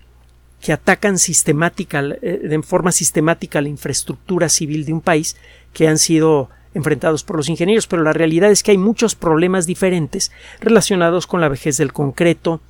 que 0.62 0.74
atacan 0.74 1.20
sistemática, 1.20 2.04
eh, 2.22 2.42
de 2.44 2.62
forma 2.64 2.92
sistemática 2.92 3.62
la 3.62 3.70
infraestructura 3.70 4.50
civil 4.50 4.86
de 4.86 4.94
un 4.94 5.02
país 5.02 5.38
que 5.74 5.88
han 5.88 5.98
sido 5.98 6.50
enfrentados 6.74 7.24
por 7.24 7.38
los 7.38 7.50
ingenieros, 7.50 7.88
pero 7.88 8.04
la 8.04 8.14
realidad 8.14 8.52
es 8.52 8.64
que 8.64 8.72
hay 8.72 8.78
muchos 8.78 9.16
problemas 9.16 9.66
diferentes 9.66 10.32
relacionados 10.60 11.28
con 11.28 11.42
la 11.42 11.50
vejez 11.50 11.78
del 11.78 11.94
concreto, 11.94 12.62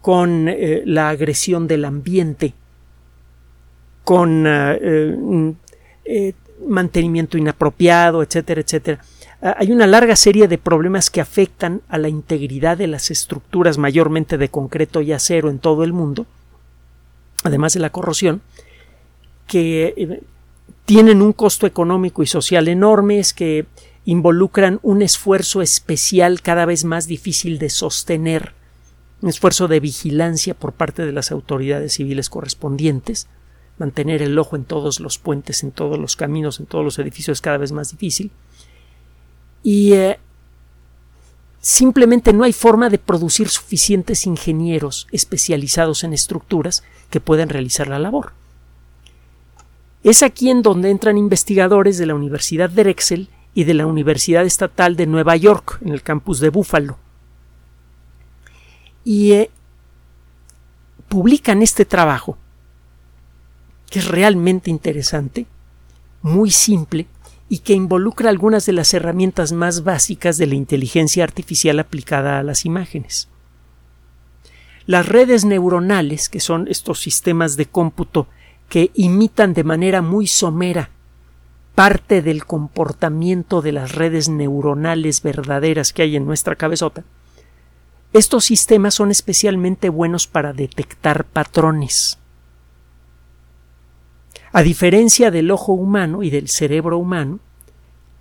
con 0.00 0.48
eh, 0.48 0.82
la 0.84 1.08
agresión 1.08 1.66
del 1.66 1.84
ambiente, 1.84 2.54
con 4.04 4.44
eh, 4.46 6.34
mantenimiento 6.66 7.38
inapropiado, 7.38 8.22
etcétera, 8.22 8.60
etcétera. 8.60 9.00
Ah, 9.44 9.56
hay 9.58 9.70
una 9.70 9.86
larga 9.86 10.16
serie 10.16 10.48
de 10.48 10.56
problemas 10.56 11.10
que 11.10 11.20
afectan 11.20 11.82
a 11.88 11.98
la 11.98 12.08
integridad 12.08 12.78
de 12.78 12.86
las 12.86 13.10
estructuras 13.10 13.76
mayormente 13.76 14.38
de 14.38 14.48
concreto 14.48 15.02
y 15.02 15.12
acero 15.12 15.50
en 15.50 15.58
todo 15.58 15.84
el 15.84 15.92
mundo, 15.92 16.24
además 17.42 17.74
de 17.74 17.80
la 17.80 17.90
corrosión, 17.90 18.40
que 19.46 19.92
eh, 19.98 20.22
tienen 20.86 21.20
un 21.20 21.34
costo 21.34 21.66
económico 21.66 22.22
y 22.22 22.26
social 22.26 22.68
enormes, 22.68 23.34
que 23.34 23.66
involucran 24.06 24.80
un 24.82 25.02
esfuerzo 25.02 25.60
especial 25.60 26.40
cada 26.40 26.64
vez 26.64 26.86
más 26.86 27.06
difícil 27.06 27.58
de 27.58 27.68
sostener, 27.68 28.54
un 29.20 29.28
esfuerzo 29.28 29.68
de 29.68 29.78
vigilancia 29.78 30.54
por 30.54 30.72
parte 30.72 31.04
de 31.04 31.12
las 31.12 31.30
autoridades 31.30 31.92
civiles 31.92 32.30
correspondientes, 32.30 33.28
mantener 33.76 34.22
el 34.22 34.38
ojo 34.38 34.56
en 34.56 34.64
todos 34.64 35.00
los 35.00 35.18
puentes, 35.18 35.62
en 35.62 35.70
todos 35.70 35.98
los 35.98 36.16
caminos, 36.16 36.60
en 36.60 36.66
todos 36.66 36.82
los 36.84 36.98
edificios 36.98 37.42
cada 37.42 37.58
vez 37.58 37.72
más 37.72 37.90
difícil, 37.90 38.30
y 39.64 39.94
eh, 39.94 40.20
simplemente 41.60 42.32
no 42.32 42.44
hay 42.44 42.52
forma 42.52 42.90
de 42.90 42.98
producir 42.98 43.48
suficientes 43.48 44.26
ingenieros 44.26 45.08
especializados 45.10 46.04
en 46.04 46.12
estructuras 46.12 46.84
que 47.10 47.18
puedan 47.18 47.48
realizar 47.48 47.88
la 47.88 47.98
labor. 47.98 48.34
Es 50.04 50.22
aquí 50.22 50.50
en 50.50 50.60
donde 50.60 50.90
entran 50.90 51.16
investigadores 51.16 51.96
de 51.96 52.04
la 52.04 52.14
Universidad 52.14 52.68
de 52.68 52.84
Drexel 52.84 53.30
y 53.54 53.64
de 53.64 53.72
la 53.72 53.86
Universidad 53.86 54.44
Estatal 54.44 54.96
de 54.96 55.06
Nueva 55.06 55.34
York, 55.36 55.78
en 55.80 55.92
el 55.92 56.02
campus 56.02 56.40
de 56.40 56.50
Buffalo. 56.50 56.98
Y 59.02 59.32
eh, 59.32 59.50
publican 61.08 61.62
este 61.62 61.86
trabajo, 61.86 62.36
que 63.88 64.00
es 64.00 64.08
realmente 64.08 64.70
interesante, 64.70 65.46
muy 66.20 66.50
simple, 66.50 67.06
y 67.48 67.58
que 67.58 67.74
involucra 67.74 68.30
algunas 68.30 68.66
de 68.66 68.72
las 68.72 68.94
herramientas 68.94 69.52
más 69.52 69.84
básicas 69.84 70.38
de 70.38 70.46
la 70.46 70.54
inteligencia 70.54 71.24
artificial 71.24 71.78
aplicada 71.78 72.38
a 72.38 72.42
las 72.42 72.64
imágenes. 72.64 73.28
Las 74.86 75.06
redes 75.06 75.44
neuronales, 75.44 76.28
que 76.28 76.40
son 76.40 76.68
estos 76.68 77.00
sistemas 77.00 77.56
de 77.56 77.66
cómputo 77.66 78.26
que 78.68 78.90
imitan 78.94 79.54
de 79.54 79.64
manera 79.64 80.02
muy 80.02 80.26
somera 80.26 80.90
parte 81.74 82.22
del 82.22 82.44
comportamiento 82.44 83.60
de 83.62 83.72
las 83.72 83.94
redes 83.94 84.28
neuronales 84.28 85.22
verdaderas 85.22 85.92
que 85.92 86.02
hay 86.02 86.16
en 86.16 86.26
nuestra 86.26 86.54
cabezota, 86.56 87.04
estos 88.12 88.44
sistemas 88.44 88.94
son 88.94 89.10
especialmente 89.10 89.88
buenos 89.88 90.28
para 90.28 90.52
detectar 90.52 91.24
patrones. 91.24 92.18
A 94.54 94.62
diferencia 94.62 95.32
del 95.32 95.50
ojo 95.50 95.72
humano 95.72 96.22
y 96.22 96.30
del 96.30 96.48
cerebro 96.48 96.96
humano, 96.96 97.40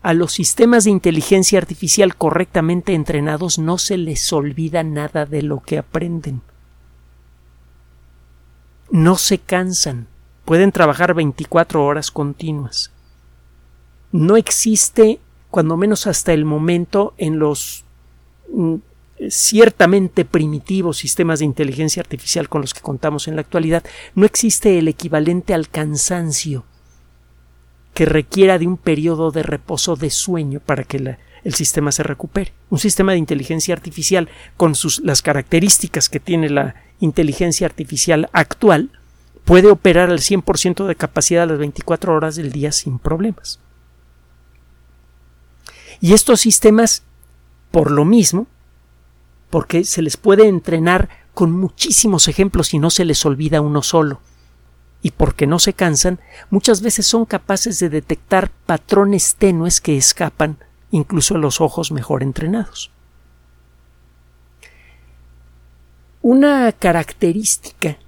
a 0.02 0.16
los 0.16 0.34
sistemas 0.34 0.84
de 0.84 0.90
inteligencia 0.90 1.60
artificial 1.60 2.16
correctamente 2.16 2.96
entrenados 2.96 3.60
no 3.60 3.78
se 3.78 3.98
les 3.98 4.34
olvida 4.34 4.82
nada 4.82 5.28
de 5.28 5.44
lo 5.44 5.60
que 5.60 5.78
aprenden. 5.78 6.42
No 8.90 9.16
se 9.16 9.38
cansan, 9.38 10.08
pueden 10.44 10.72
trabajar 10.72 11.14
24 11.14 11.86
horas 11.86 12.10
continuas. 12.10 12.92
No 14.12 14.36
existe, 14.36 15.20
cuando 15.52 15.78
menos 15.78 16.08
hasta 16.08 16.34
el 16.34 16.46
momento, 16.46 17.14
en 17.20 17.38
los 17.38 17.86
mm, 18.52 18.78
ciertamente 19.30 20.26
primitivos 20.26 20.98
sistemas 20.98 21.40
de 21.40 21.46
inteligencia 21.46 22.02
artificial 22.02 22.50
con 22.50 22.62
los 22.62 22.74
que 22.74 22.82
contamos 22.82 23.28
en 23.28 23.36
la 23.36 23.42
actualidad, 23.42 23.84
no 24.16 24.26
existe 24.26 24.80
el 24.80 24.88
equivalente 24.88 25.54
al 25.54 25.70
cansancio 25.70 26.66
que 27.94 28.06
requiera 28.06 28.58
de 28.58 28.68
un 28.68 28.78
periodo 28.78 29.32
de 29.32 29.44
reposo 29.44 29.96
de 29.96 30.10
sueño 30.10 30.60
para 30.60 30.84
que 30.84 31.18
el 31.44 31.54
sistema 31.54 31.92
se 31.92 32.04
recupere. 32.04 32.54
Un 32.70 32.80
sistema 32.80 33.12
de 33.12 33.20
inteligencia 33.20 33.74
artificial 33.76 34.30
con 34.58 34.76
sus, 34.76 35.00
las 35.02 35.22
características 35.22 36.10
que 36.10 36.20
tiene 36.20 36.50
la 36.50 36.76
inteligencia 37.00 37.68
artificial 37.68 38.30
actual 38.34 38.90
puede 39.46 39.70
operar 39.70 40.10
al 40.10 40.20
100% 40.20 40.86
de 40.88 40.96
capacidad 40.96 41.44
a 41.44 41.48
las 41.48 41.60
24 41.60 42.14
horas 42.14 42.36
del 42.36 42.52
día 42.52 42.72
sin 42.72 42.98
problemas. 42.98 43.60
Y 46.00 46.14
estos 46.14 46.42
sistemas, 46.42 47.04
por 47.72 47.92
lo 47.92 48.06
mismo, 48.06 48.48
porque 49.54 49.84
se 49.84 50.02
les 50.02 50.18
puede 50.18 50.48
entrenar 50.48 51.10
con 51.36 51.52
muchísimos 51.52 52.28
ejemplos 52.28 52.74
y 52.74 52.80
no 52.80 52.90
se 52.90 53.06
les 53.06 53.24
olvida 53.24 53.62
uno 53.62 53.84
solo, 53.84 54.20
y 55.04 55.12
porque 55.12 55.46
no 55.46 55.60
se 55.60 55.74
cansan, 55.74 56.20
muchas 56.50 56.82
veces 56.82 57.06
son 57.06 57.26
capaces 57.26 57.78
de 57.78 57.90
detectar 57.90 58.50
patrones 58.66 59.36
tenues 59.36 59.80
que 59.80 59.96
escapan 59.96 60.58
incluso 60.90 61.36
a 61.36 61.38
los 61.38 61.62
ojos 61.62 61.92
mejor 61.92 62.24
entrenados. 62.24 62.90
Una 66.24 66.72
característica 66.72 68.00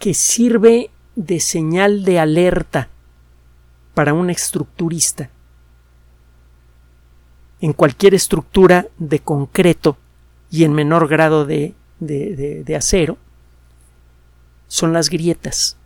que 0.00 0.14
sirve 0.14 0.90
de 1.14 1.38
señal 1.38 2.02
de 2.02 2.18
alerta 2.18 2.88
para 3.94 4.14
un 4.14 4.30
estructurista 4.30 5.30
en 7.60 7.72
cualquier 7.72 8.14
estructura 8.14 8.86
de 8.98 9.18
concreto 9.18 9.96
y 10.50 10.64
en 10.64 10.72
menor 10.72 11.08
grado 11.08 11.44
de, 11.44 11.74
acero 12.76 13.18
son 14.68 14.92
las 14.92 15.10
grietas. 15.10 15.76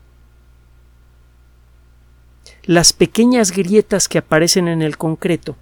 Las 2.64 2.92
pequeñas 2.92 3.50
grietas 3.52 4.08
que 4.08 4.18
aparecen 4.18 4.68
en 4.68 4.82
el 4.82 4.96
concreto 4.96 5.56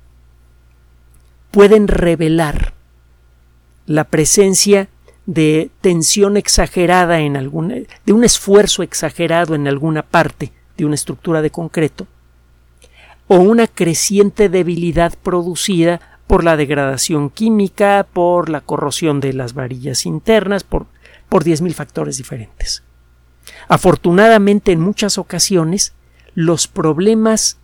pueden 1.50 1.88
revelar 1.88 2.74
la 3.86 4.04
presencia 4.04 4.88
de 5.26 5.70
tensión 5.80 6.36
exagerada 6.36 7.20
en 7.20 7.36
alguna, 7.36 7.76
de 8.04 8.12
un 8.12 8.24
esfuerzo 8.24 8.82
exagerado 8.82 9.54
en 9.54 9.68
alguna 9.68 10.02
parte 10.02 10.52
de 10.76 10.84
una 10.84 10.94
estructura 10.94 11.40
de 11.40 11.50
concreto, 11.50 12.06
o 13.32 13.36
una 13.36 13.68
creciente 13.68 14.48
debilidad 14.48 15.14
producida 15.22 16.00
por 16.26 16.42
la 16.42 16.56
degradación 16.56 17.30
química, 17.30 18.08
por 18.12 18.48
la 18.48 18.60
corrosión 18.60 19.20
de 19.20 19.32
las 19.32 19.54
varillas 19.54 20.04
internas, 20.04 20.64
por, 20.64 20.86
por 21.28 21.44
10.000 21.44 21.72
factores 21.72 22.16
diferentes. 22.16 22.82
Afortunadamente, 23.68 24.72
en 24.72 24.80
muchas 24.80 25.16
ocasiones, 25.16 25.92
los 26.34 26.66
problemas 26.66 27.58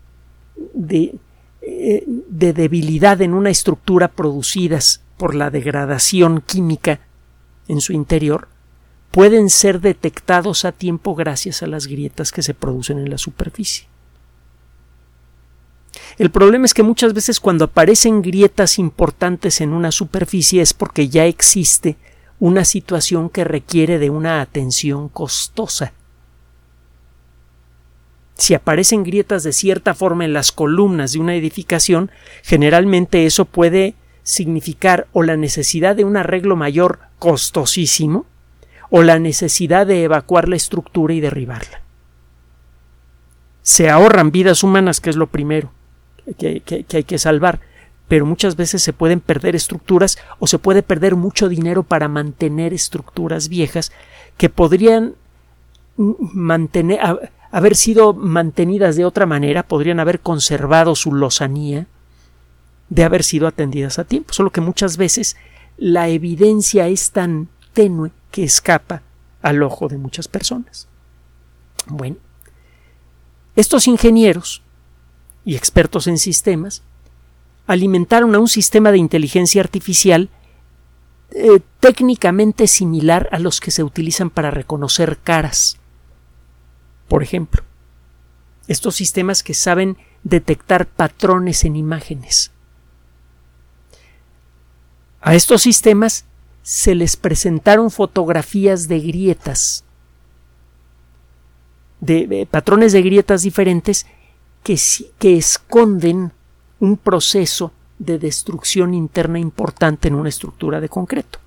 de, 0.72 1.16
eh, 1.62 2.04
de 2.06 2.52
debilidad 2.52 3.20
en 3.20 3.34
una 3.34 3.50
estructura 3.50 4.06
producidas 4.06 5.02
por 5.16 5.34
la 5.34 5.50
degradación 5.50 6.42
química 6.42 7.00
en 7.66 7.80
su 7.80 7.92
interior 7.92 8.46
pueden 9.10 9.50
ser 9.50 9.80
detectados 9.80 10.64
a 10.64 10.70
tiempo 10.70 11.16
gracias 11.16 11.64
a 11.64 11.66
las 11.66 11.88
grietas 11.88 12.30
que 12.30 12.42
se 12.42 12.54
producen 12.54 13.00
en 13.00 13.10
la 13.10 13.18
superficie. 13.18 13.88
El 16.18 16.30
problema 16.30 16.64
es 16.64 16.74
que 16.74 16.82
muchas 16.82 17.12
veces 17.12 17.40
cuando 17.40 17.66
aparecen 17.66 18.22
grietas 18.22 18.78
importantes 18.78 19.60
en 19.60 19.72
una 19.72 19.92
superficie 19.92 20.62
es 20.62 20.72
porque 20.72 21.08
ya 21.08 21.26
existe 21.26 21.96
una 22.38 22.64
situación 22.64 23.28
que 23.28 23.44
requiere 23.44 23.98
de 23.98 24.10
una 24.10 24.40
atención 24.40 25.08
costosa. 25.08 25.92
Si 28.36 28.54
aparecen 28.54 29.02
grietas 29.02 29.42
de 29.42 29.52
cierta 29.52 29.94
forma 29.94 30.24
en 30.24 30.34
las 30.34 30.52
columnas 30.52 31.12
de 31.12 31.18
una 31.20 31.34
edificación, 31.34 32.10
generalmente 32.42 33.24
eso 33.24 33.46
puede 33.46 33.94
significar 34.22 35.06
o 35.12 35.22
la 35.22 35.36
necesidad 35.36 35.96
de 35.96 36.04
un 36.04 36.16
arreglo 36.16 36.56
mayor 36.56 36.98
costosísimo 37.18 38.26
o 38.90 39.02
la 39.02 39.18
necesidad 39.18 39.86
de 39.86 40.04
evacuar 40.04 40.48
la 40.48 40.56
estructura 40.56 41.14
y 41.14 41.20
derribarla. 41.20 41.80
Se 43.62 43.88
ahorran 43.88 44.30
vidas 44.30 44.62
humanas, 44.62 45.00
que 45.00 45.10
es 45.10 45.16
lo 45.16 45.26
primero 45.26 45.72
que, 46.34 46.84
hay 46.92 47.04
que 47.04 47.18
salvar, 47.18 47.60
pero 48.08 48.26
muchas 48.26 48.56
veces 48.56 48.82
se 48.82 48.92
pueden 48.92 49.20
perder 49.20 49.56
estructuras 49.56 50.18
o 50.38 50.46
se 50.46 50.58
puede 50.58 50.82
perder 50.82 51.16
mucho 51.16 51.48
dinero 51.48 51.82
para 51.82 52.08
mantener 52.08 52.72
estructuras 52.72 53.48
viejas 53.48 53.92
que 54.36 54.48
podrían 54.48 55.14
mantener, 55.96 57.00
haber 57.50 57.76
sido 57.76 58.12
mantenidas 58.12 58.96
de 58.96 59.04
otra 59.04 59.26
manera, 59.26 59.62
podrían 59.62 60.00
haber 60.00 60.20
conservado 60.20 60.94
su 60.94 61.12
lozanía, 61.12 61.86
de 62.88 63.04
haber 63.04 63.24
sido 63.24 63.48
atendidas 63.48 63.98
a 63.98 64.04
tiempo, 64.04 64.32
solo 64.32 64.50
que 64.50 64.60
muchas 64.60 64.96
veces 64.96 65.36
la 65.76 66.08
evidencia 66.08 66.88
es 66.88 67.10
tan 67.10 67.48
tenue 67.72 68.10
que 68.30 68.44
escapa 68.44 69.02
al 69.42 69.62
ojo 69.62 69.88
de 69.88 69.98
muchas 69.98 70.28
personas. 70.28 70.88
Bueno, 71.88 72.16
estos 73.56 73.86
ingenieros 73.86 74.62
y 75.46 75.56
expertos 75.56 76.08
en 76.08 76.18
sistemas 76.18 76.82
alimentaron 77.66 78.34
a 78.34 78.38
un 78.38 78.48
sistema 78.48 78.92
de 78.92 78.98
inteligencia 78.98 79.62
artificial 79.62 80.28
eh, 81.30 81.60
técnicamente 81.80 82.66
similar 82.66 83.28
a 83.32 83.38
los 83.38 83.60
que 83.60 83.70
se 83.70 83.82
utilizan 83.82 84.28
para 84.28 84.50
reconocer 84.50 85.18
caras. 85.18 85.78
Por 87.08 87.22
ejemplo, 87.22 87.62
estos 88.68 88.96
sistemas 88.96 89.42
que 89.42 89.54
saben 89.54 89.96
detectar 90.24 90.86
patrones 90.86 91.64
en 91.64 91.76
imágenes. 91.76 92.50
A 95.20 95.34
estos 95.34 95.62
sistemas 95.62 96.24
se 96.62 96.96
les 96.96 97.16
presentaron 97.16 97.92
fotografías 97.92 98.88
de 98.88 99.00
grietas, 99.00 99.84
de, 102.00 102.46
patrones 102.50 102.92
de 102.92 103.02
grietas 103.02 103.42
diferentes 103.42 104.06
que, 104.66 105.36
esconden 105.36 106.32
un 106.80 106.96
proceso 106.96 107.72
de 108.00 108.18
destrucción 108.18 108.94
interna 108.94 109.38
importante 109.38 110.08
en 110.08 110.16
una 110.16 110.28
estructura 110.28 110.80
de 110.80 110.88
concreto. 110.88 111.38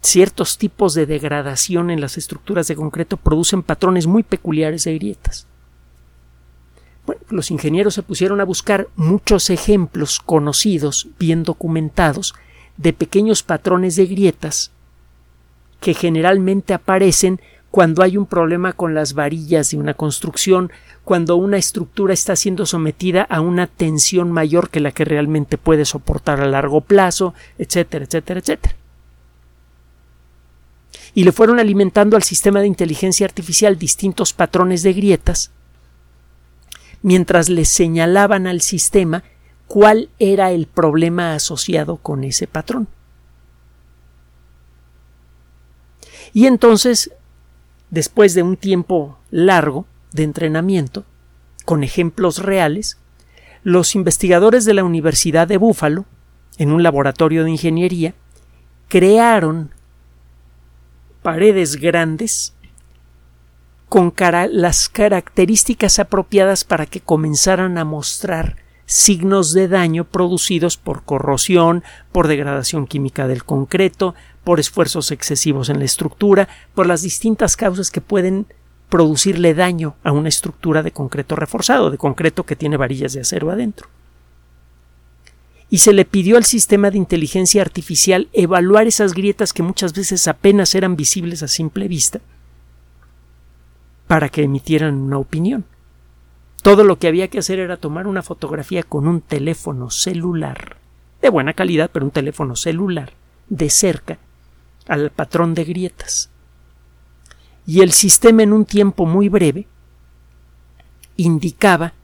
Ciertos 0.00 0.58
tipos 0.58 0.94
de 0.94 1.06
degradación 1.06 1.90
en 1.90 2.00
las 2.00 2.18
estructuras 2.18 2.66
de 2.66 2.74
concreto 2.74 3.16
producen 3.16 3.62
patrones 3.62 4.08
muy 4.08 4.24
peculiares 4.24 4.84
de 4.84 4.94
grietas. 4.94 5.46
Bueno, 7.06 7.22
los 7.28 7.52
ingenieros 7.52 7.94
se 7.94 8.02
pusieron 8.02 8.40
a 8.40 8.44
buscar 8.44 8.88
muchos 8.96 9.50
ejemplos 9.50 10.18
conocidos, 10.18 11.06
bien 11.20 11.44
documentados, 11.44 12.34
de 12.76 12.92
pequeños 12.92 13.44
patrones 13.44 13.94
de 13.94 14.06
grietas 14.06 14.72
que 15.80 15.94
generalmente 15.94 16.74
aparecen 16.74 17.40
cuando 17.74 18.04
hay 18.04 18.16
un 18.16 18.26
problema 18.26 18.72
con 18.72 18.94
las 18.94 19.14
varillas 19.14 19.72
de 19.72 19.78
una 19.78 19.94
construcción, 19.94 20.70
cuando 21.02 21.34
una 21.34 21.56
estructura 21.56 22.14
está 22.14 22.36
siendo 22.36 22.66
sometida 22.66 23.22
a 23.22 23.40
una 23.40 23.66
tensión 23.66 24.30
mayor 24.30 24.70
que 24.70 24.78
la 24.78 24.92
que 24.92 25.04
realmente 25.04 25.58
puede 25.58 25.84
soportar 25.84 26.40
a 26.40 26.46
largo 26.46 26.82
plazo, 26.82 27.34
etcétera, 27.58 28.04
etcétera, 28.04 28.38
etcétera. 28.38 28.76
Y 31.14 31.24
le 31.24 31.32
fueron 31.32 31.58
alimentando 31.58 32.14
al 32.16 32.22
sistema 32.22 32.60
de 32.60 32.68
inteligencia 32.68 33.26
artificial 33.26 33.76
distintos 33.76 34.32
patrones 34.32 34.84
de 34.84 34.92
grietas 34.92 35.50
mientras 37.02 37.48
le 37.48 37.64
señalaban 37.64 38.46
al 38.46 38.60
sistema 38.60 39.24
cuál 39.66 40.10
era 40.20 40.52
el 40.52 40.68
problema 40.68 41.34
asociado 41.34 41.96
con 41.96 42.22
ese 42.22 42.46
patrón. 42.46 42.86
Y 46.32 46.46
entonces, 46.46 47.10
después 47.94 48.34
de 48.34 48.42
un 48.42 48.56
tiempo 48.56 49.18
largo 49.30 49.86
de 50.12 50.24
entrenamiento, 50.24 51.04
con 51.64 51.84
ejemplos 51.84 52.42
reales, 52.42 52.98
los 53.62 53.94
investigadores 53.94 54.64
de 54.64 54.74
la 54.74 54.82
Universidad 54.82 55.46
de 55.46 55.58
Búfalo, 55.58 56.04
en 56.58 56.72
un 56.72 56.82
laboratorio 56.82 57.44
de 57.44 57.52
ingeniería, 57.52 58.14
crearon 58.88 59.70
paredes 61.22 61.76
grandes 61.76 62.54
con 63.88 64.12
las 64.50 64.88
características 64.88 66.00
apropiadas 66.00 66.64
para 66.64 66.86
que 66.86 67.00
comenzaran 67.00 67.78
a 67.78 67.84
mostrar 67.84 68.56
signos 68.86 69.52
de 69.52 69.68
daño 69.68 70.04
producidos 70.04 70.76
por 70.76 71.04
corrosión, 71.04 71.84
por 72.10 72.26
degradación 72.26 72.88
química 72.88 73.28
del 73.28 73.44
concreto, 73.44 74.16
por 74.44 74.60
esfuerzos 74.60 75.10
excesivos 75.10 75.68
en 75.70 75.78
la 75.78 75.86
estructura, 75.86 76.48
por 76.74 76.86
las 76.86 77.02
distintas 77.02 77.56
causas 77.56 77.90
que 77.90 78.00
pueden 78.00 78.46
producirle 78.88 79.54
daño 79.54 79.96
a 80.04 80.12
una 80.12 80.28
estructura 80.28 80.82
de 80.82 80.92
concreto 80.92 81.34
reforzado, 81.34 81.90
de 81.90 81.98
concreto 81.98 82.44
que 82.44 82.54
tiene 82.54 82.76
varillas 82.76 83.12
de 83.14 83.22
acero 83.22 83.50
adentro. 83.50 83.88
y 85.70 85.78
se 85.78 85.92
le 85.92 86.04
pidió 86.04 86.36
al 86.36 86.44
sistema 86.44 86.90
de 86.90 86.98
inteligencia 86.98 87.60
artificial 87.60 88.28
evaluar 88.32 88.86
esas 88.86 89.12
grietas 89.12 89.52
que 89.52 89.64
muchas 89.64 89.92
veces 89.92 90.28
apenas 90.28 90.74
eran 90.76 90.94
visibles 90.94 91.42
a 91.42 91.48
simple 91.48 91.88
vista 91.88 92.20
para 94.06 94.28
que 94.28 94.44
emitieran 94.44 94.94
una 94.94 95.18
opinión. 95.18 95.64
Todo 96.62 96.84
lo 96.84 96.98
que 96.98 97.08
había 97.08 97.26
que 97.28 97.38
hacer 97.38 97.58
era 97.58 97.76
tomar 97.76 98.06
una 98.06 98.22
fotografía 98.22 98.84
con 98.84 99.08
un 99.08 99.20
teléfono 99.20 99.90
celular, 99.90 100.76
de 101.20 101.28
buena 101.28 101.54
calidad, 101.54 101.90
pero 101.92 102.04
un 102.04 102.12
teléfono 102.12 102.54
celular, 102.54 103.12
de 103.48 103.68
cerca, 103.68 104.18
al 104.86 105.10
patrón 105.10 105.54
de 105.54 105.64
grietas. 105.64 106.30
Y 107.66 107.80
el 107.80 107.92
sistema 107.92 108.42
en 108.42 108.52
un 108.52 108.64
tiempo 108.64 109.06
muy 109.06 109.28
breve 109.28 109.66
indicaba 111.16 111.94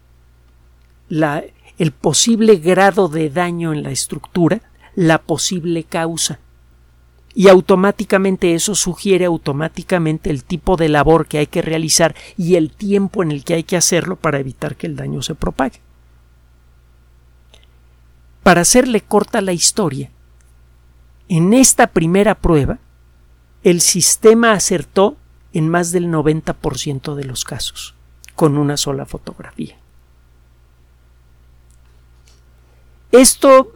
el 1.78 1.92
posible 1.92 2.56
grado 2.56 3.08
de 3.08 3.30
daño 3.30 3.72
en 3.72 3.82
la 3.82 3.90
estructura, 3.90 4.62
la 4.94 5.18
posible 5.18 5.84
causa. 5.84 6.38
Y 7.34 7.48
automáticamente 7.48 8.54
eso 8.54 8.74
sugiere 8.74 9.24
automáticamente 9.24 10.30
el 10.30 10.44
tipo 10.44 10.76
de 10.76 10.88
labor 10.88 11.26
que 11.26 11.38
hay 11.38 11.46
que 11.46 11.62
realizar 11.62 12.14
y 12.36 12.56
el 12.56 12.70
tiempo 12.70 13.22
en 13.22 13.30
el 13.30 13.44
que 13.44 13.54
hay 13.54 13.62
que 13.62 13.76
hacerlo 13.76 14.16
para 14.16 14.40
evitar 14.40 14.76
que 14.76 14.86
el 14.86 14.96
daño 14.96 15.22
se 15.22 15.34
propague. 15.34 15.80
Para 18.42 18.62
hacerle 18.62 19.00
corta 19.02 19.40
la 19.42 19.52
historia, 19.52 20.10
en 21.30 21.54
esta 21.54 21.86
primera 21.86 22.34
prueba, 22.34 22.80
el 23.62 23.80
sistema 23.80 24.50
acertó 24.50 25.16
en 25.52 25.68
más 25.68 25.92
del 25.92 26.08
90% 26.08 27.14
de 27.14 27.24
los 27.24 27.44
casos, 27.44 27.94
con 28.34 28.58
una 28.58 28.76
sola 28.76 29.06
fotografía. 29.06 29.76
Esto, 33.12 33.74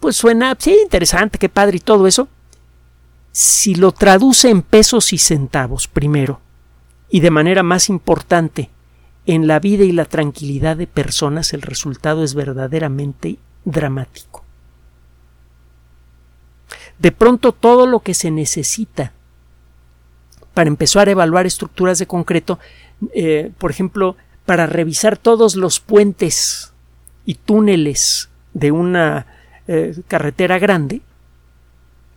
pues 0.00 0.16
suena, 0.16 0.56
sí, 0.58 0.74
interesante, 0.82 1.38
qué 1.38 1.50
padre 1.50 1.76
y 1.76 1.80
todo 1.80 2.06
eso. 2.06 2.28
Si 3.30 3.74
lo 3.74 3.92
traduce 3.92 4.48
en 4.48 4.62
pesos 4.62 5.12
y 5.12 5.18
centavos 5.18 5.86
primero, 5.86 6.40
y 7.10 7.20
de 7.20 7.30
manera 7.30 7.62
más 7.62 7.90
importante, 7.90 8.70
en 9.26 9.46
la 9.46 9.60
vida 9.60 9.84
y 9.84 9.92
la 9.92 10.06
tranquilidad 10.06 10.78
de 10.78 10.86
personas, 10.86 11.52
el 11.52 11.60
resultado 11.60 12.24
es 12.24 12.32
verdaderamente 12.32 13.38
dramático. 13.66 14.44
De 17.00 17.10
pronto 17.10 17.52
todo 17.52 17.86
lo 17.86 18.00
que 18.00 18.14
se 18.14 18.30
necesita 18.30 19.12
para 20.54 20.68
empezar 20.68 21.08
a 21.08 21.12
evaluar 21.12 21.46
estructuras 21.46 21.98
de 21.98 22.06
concreto, 22.06 22.58
eh, 23.14 23.50
por 23.58 23.70
ejemplo, 23.70 24.16
para 24.46 24.66
revisar 24.66 25.16
todos 25.16 25.56
los 25.56 25.80
puentes 25.80 26.72
y 27.24 27.34
túneles 27.34 28.28
de 28.52 28.70
una 28.70 29.26
eh, 29.66 29.94
carretera 30.08 30.58
grande, 30.58 31.00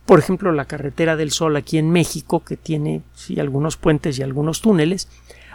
por 0.06 0.18
ejemplo 0.18 0.52
la 0.52 0.66
carretera 0.66 1.16
del 1.16 1.30
Sol 1.30 1.56
aquí 1.56 1.78
en 1.78 1.90
México, 1.90 2.44
que 2.44 2.56
tiene 2.56 3.02
algunos 3.38 3.76
puentes 3.76 4.18
y 4.18 4.22
algunos 4.22 4.60
túneles, 4.60 5.08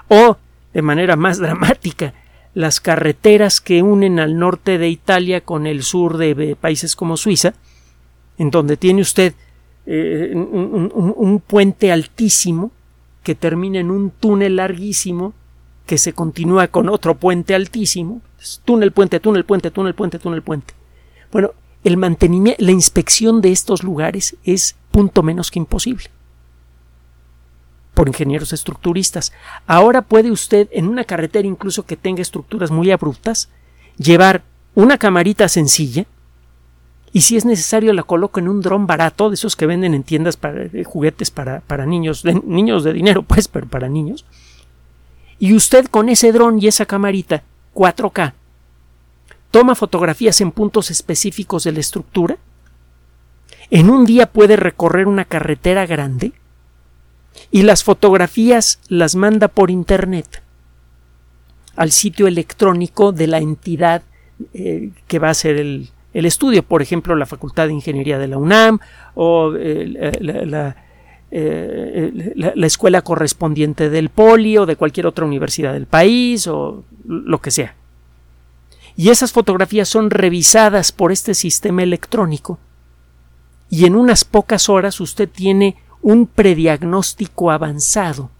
o 0.07 0.37
de 0.73 0.81
manera 0.81 1.15
más 1.15 1.37
dramática, 1.39 2.13
las 2.53 2.79
carreteras 2.79 3.61
que 3.61 3.83
unen 3.83 4.19
al 4.19 4.39
norte 4.39 4.77
de 4.77 4.89
Italia 4.89 5.41
con 5.41 5.67
el 5.67 5.83
sur 5.83 6.17
de, 6.17 6.55
países 6.59 6.95
como 6.95 7.15
Suiza, 7.15 7.53
en 8.39 8.49
donde 8.49 8.77
tiene 8.77 9.01
usted 9.01 9.35
eh, 9.85 10.33
un, 10.33 11.43
puente 11.45 11.91
altísimo 11.91 12.71
que 13.21 13.35
termina 13.35 13.79
en 13.79 13.91
un 13.91 14.09
túnel 14.09 14.55
larguísimo 14.55 15.33
que 15.85 15.97
se 15.97 16.13
continúa 16.13 16.67
con 16.67 16.89
otro 16.89 17.15
puente 17.15 17.53
altísimo, 17.53 18.21
túnel, 18.65 18.91
puente, 18.91 19.19
túnel, 19.19 19.45
puente, 19.45 19.71
túnel, 19.71 19.93
puente, 19.93 20.19
túnel, 20.19 20.41
puente. 20.41 20.73
Bueno, 21.31 21.51
el 21.83 21.97
mantenimiento, 21.97 22.63
la 22.63 22.71
inspección 22.71 23.41
de 23.41 23.51
estos 23.51 23.83
lugares 23.83 24.35
es 24.43 24.75
punto 24.91 25.21
menos 25.21 25.51
que 25.51 25.59
imposible 25.59 26.09
por 27.93 28.07
ingenieros 28.07 28.53
estructuristas. 28.53 29.33
Ahora 29.67 30.01
puede 30.01 30.31
usted, 30.31 30.69
en 30.71 30.87
una 30.87 31.03
carretera 31.03 31.45
incluso 31.45 31.85
que 31.85 31.97
tenga 31.97 32.21
estructuras 32.21 32.71
muy 32.71 32.91
abruptas, 32.91 33.49
llevar 33.97 34.43
una 34.75 34.97
camarita 34.97 35.49
sencilla 35.49 36.05
y 37.11 37.21
si 37.21 37.37
es 37.37 37.45
necesario 37.45 37.93
la 37.93 38.03
coloca 38.03 38.39
en 38.39 38.47
un 38.47 38.61
dron 38.61 38.85
barato, 38.85 39.29
de 39.29 39.35
esos 39.35 39.55
que 39.55 39.65
venden 39.65 39.93
en 39.93 40.03
tiendas 40.03 40.37
para 40.37 40.65
de 40.65 40.83
juguetes 40.83 41.31
para, 41.31 41.61
para 41.61 41.85
niños, 41.85 42.23
de, 42.23 42.35
niños 42.45 42.83
de 42.83 42.93
dinero, 42.93 43.23
pues, 43.27 43.47
pero 43.47 43.67
para 43.67 43.89
niños, 43.89 44.25
y 45.39 45.53
usted 45.53 45.87
con 45.87 46.09
ese 46.09 46.31
dron 46.31 46.61
y 46.61 46.67
esa 46.67 46.85
camarita 46.85 47.43
4K 47.73 48.33
toma 49.51 49.73
fotografías 49.73 50.41
en 50.41 50.51
puntos 50.51 50.91
específicos 50.91 51.63
de 51.63 51.71
la 51.71 51.79
estructura, 51.79 52.37
en 53.71 53.89
un 53.89 54.05
día 54.05 54.27
puede 54.27 54.55
recorrer 54.55 55.07
una 55.07 55.25
carretera 55.25 55.85
grande 55.85 56.33
y 57.51 57.63
las 57.63 57.83
fotografías 57.83 58.79
las 58.89 59.15
manda 59.15 59.47
por 59.47 59.71
Internet 59.71 60.43
al 61.75 61.91
sitio 61.91 62.27
electrónico 62.27 63.11
de 63.11 63.27
la 63.27 63.37
entidad 63.37 64.03
eh, 64.53 64.91
que 65.07 65.19
va 65.19 65.29
a 65.29 65.33
ser 65.33 65.57
el, 65.57 65.89
el, 66.13 66.25
estudio, 66.25 66.63
por 66.63 66.81
ejemplo, 66.81 67.15
la 67.15 67.25
Facultad 67.25 67.67
de 67.67 67.73
Ingeniería 67.73 68.17
de 68.17 68.27
la 68.27 68.37
UNAM 68.37 68.79
o 69.15 69.53
eh, 69.55 69.93
eh, 70.21 70.45
la, 70.45 70.75
la, 72.55 72.67
escuela 72.67 73.01
correspondiente 73.01 73.89
del 73.89 74.09
Poli 74.09 74.57
o 74.57 74.65
de 74.65 74.75
cualquier 74.75 75.05
otra 75.07 75.25
universidad 75.25 75.73
del 75.73 75.85
país 75.85 76.47
o 76.47 76.83
lo 77.05 77.39
que 77.39 77.51
sea. 77.51 77.75
Y 78.95 79.09
esas 79.09 79.31
fotografías 79.31 79.87
son 79.87 80.09
revisadas 80.09 80.91
por 80.91 81.11
este 81.11 81.33
sistema 81.33 81.83
electrónico 81.83 82.59
y 83.69 83.85
en 83.85 83.95
unas 83.95 84.25
pocas 84.25 84.67
horas 84.69 84.99
usted 84.99 85.29
tiene 85.29 85.77
un 86.01 86.27
prediagnóstico 86.27 87.51
avanzado 87.51 88.31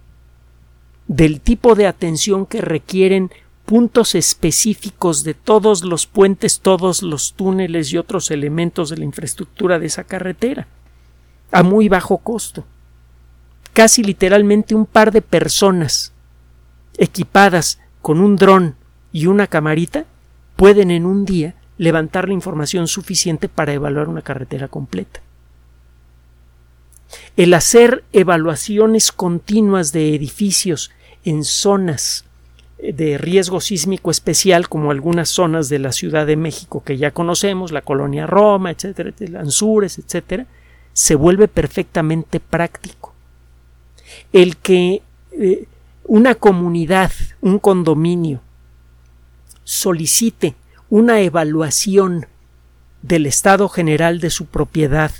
del 1.06 1.40
tipo 1.40 1.74
de 1.74 1.86
atención 1.86 2.46
que 2.46 2.60
requieren 2.60 3.30
puntos 3.70 4.16
específicos 4.16 5.22
de 5.22 5.34
todos 5.34 5.84
los 5.84 6.08
puentes, 6.08 6.58
todos 6.58 7.04
los 7.04 7.34
túneles 7.34 7.92
y 7.92 7.98
otros 7.98 8.32
elementos 8.32 8.90
de 8.90 8.96
la 8.96 9.04
infraestructura 9.04 9.78
de 9.78 9.86
esa 9.86 10.02
carretera, 10.02 10.66
a 11.52 11.62
muy 11.62 11.88
bajo 11.88 12.18
costo 12.18 12.64
casi 13.72 14.02
literalmente 14.02 14.74
un 14.74 14.86
par 14.86 15.12
de 15.12 15.22
personas 15.22 16.12
equipadas 16.96 17.78
con 18.02 18.20
un 18.20 18.36
dron 18.36 18.76
y 19.12 19.26
una 19.26 19.46
camarita 19.46 20.04
pueden 20.56 20.90
en 20.90 21.06
un 21.06 21.24
día 21.24 21.54
levantar 21.78 22.28
la 22.28 22.34
información 22.34 22.88
suficiente 22.88 23.48
para 23.48 23.72
evaluar 23.72 24.08
una 24.08 24.22
carretera 24.22 24.68
completa. 24.68 25.20
El 27.36 27.54
hacer 27.54 28.04
evaluaciones 28.12 29.12
continuas 29.12 29.92
de 29.92 30.14
edificios 30.14 30.90
en 31.24 31.44
zonas 31.44 32.24
de 32.82 33.18
riesgo 33.18 33.60
sísmico 33.60 34.10
especial, 34.10 34.68
como 34.68 34.90
algunas 34.90 35.28
zonas 35.28 35.68
de 35.68 35.78
la 35.78 35.92
Ciudad 35.92 36.26
de 36.26 36.36
México 36.36 36.82
que 36.84 36.96
ya 36.96 37.10
conocemos, 37.10 37.72
la 37.72 37.82
colonia 37.82 38.26
Roma, 38.26 38.70
etcétera, 38.70 39.12
Lanzures, 39.28 39.98
etcétera, 39.98 40.46
se 40.92 41.14
vuelve 41.14 41.48
perfectamente 41.48 42.40
práctico 42.40 43.14
el 44.32 44.56
que 44.56 45.02
eh, 45.32 45.66
una 46.04 46.34
comunidad, 46.34 47.12
un 47.40 47.58
condominio, 47.58 48.40
solicite 49.64 50.56
una 50.88 51.20
evaluación 51.20 52.26
del 53.02 53.26
estado 53.26 53.68
general 53.68 54.20
de 54.20 54.30
su 54.30 54.46
propiedad 54.46 55.12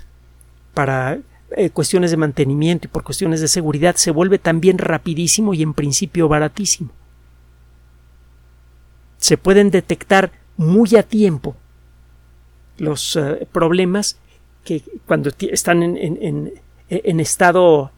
para 0.75 1.19
eh, 1.57 1.71
cuestiones 1.71 2.11
de 2.11 2.17
mantenimiento 2.17 2.87
y 2.87 2.91
por 2.91 3.05
cuestiones 3.05 3.41
de 3.41 3.49
seguridad 3.49 3.97
se 3.97 4.11
vuelve 4.11 4.39
también 4.39 4.79
rapidísimo 4.79 5.55
y 5.55 5.63
en 5.63 5.75
principio 5.75 6.29
baratísimo. 6.29 6.91
Se 9.21 9.39
pueden 9.39 9.71
detectar 9.71 10.33
muy 10.57 10.97
a 10.97 11.05
tiempo 11.05 11.55
los 12.79 13.17
eh, 13.17 13.47
problemas 13.53 14.19
que 14.65 14.83
cuando 15.07 15.31
están 15.39 15.83
en 15.83 17.21
estado 17.21 17.93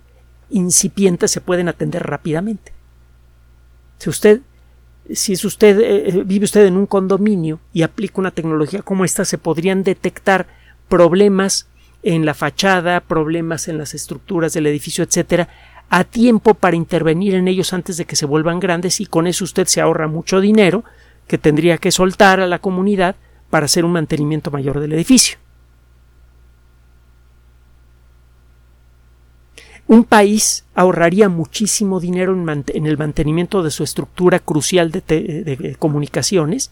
incipientes 0.53 1.31
se 1.31 1.41
pueden 1.41 1.69
atender 1.69 2.05
rápidamente. 2.05 2.73
Si 3.99 4.11
usted, 4.11 4.41
si 5.13 5.33
es 5.33 5.45
usted, 5.45 5.81
eh, 5.81 6.09
eh, 6.09 6.23
vive 6.25 6.45
usted 6.45 6.67
en 6.67 6.77
un 6.77 6.87
condominio 6.87 7.61
y 7.73 7.83
aplica 7.83 8.21
una 8.21 8.31
tecnología 8.31 8.83
como 8.83 9.05
esta, 9.05 9.25
se 9.25 9.39
podrían 9.39 9.83
detectar 9.83 10.47
problemas 10.89 11.69
en 12.03 12.27
la 12.27 12.35
fachada, 12.35 13.01
problemas 13.01 13.69
en 13.69 13.79
las 13.79 13.95
estructuras 13.95 14.53
del 14.53 14.67
edificio, 14.67 15.05
etcétera, 15.05 15.49
a 15.89 16.05
tiempo 16.05 16.55
para 16.55 16.77
intervenir 16.77 17.35
en 17.35 17.49
ellos 17.49 17.73
antes 17.73 17.97
de 17.97 18.05
que 18.05 18.17
se 18.17 18.27
vuelvan 18.27 18.61
grandes 18.61 19.01
y 19.01 19.07
con 19.07 19.27
eso 19.27 19.45
usted 19.45 19.67
se 19.67 19.81
ahorra 19.81 20.09
mucho 20.09 20.41
dinero 20.41 20.85
que 21.33 21.39
tendría 21.39 21.79
que 21.79 21.91
soltar 21.91 22.41
a 22.41 22.47
la 22.47 22.59
comunidad 22.59 23.17
para 23.49 23.65
hacer 23.65 23.87
un 23.87 23.93
mantenimiento 23.93 24.51
mayor 24.51 24.81
del 24.81 24.93
edificio. 24.93 25.39
Un 29.87 30.05
país 30.05 30.67
ahorraría 30.75 31.31
muchísimo 31.31 32.01
dinero 32.01 32.35
en, 32.35 32.87
el 32.87 32.99
mantenimiento 32.99 33.63
de 33.63 33.71
su 33.71 33.83
estructura 33.83 34.41
crucial 34.41 34.91
de, 34.91 35.75
comunicaciones 35.79 36.71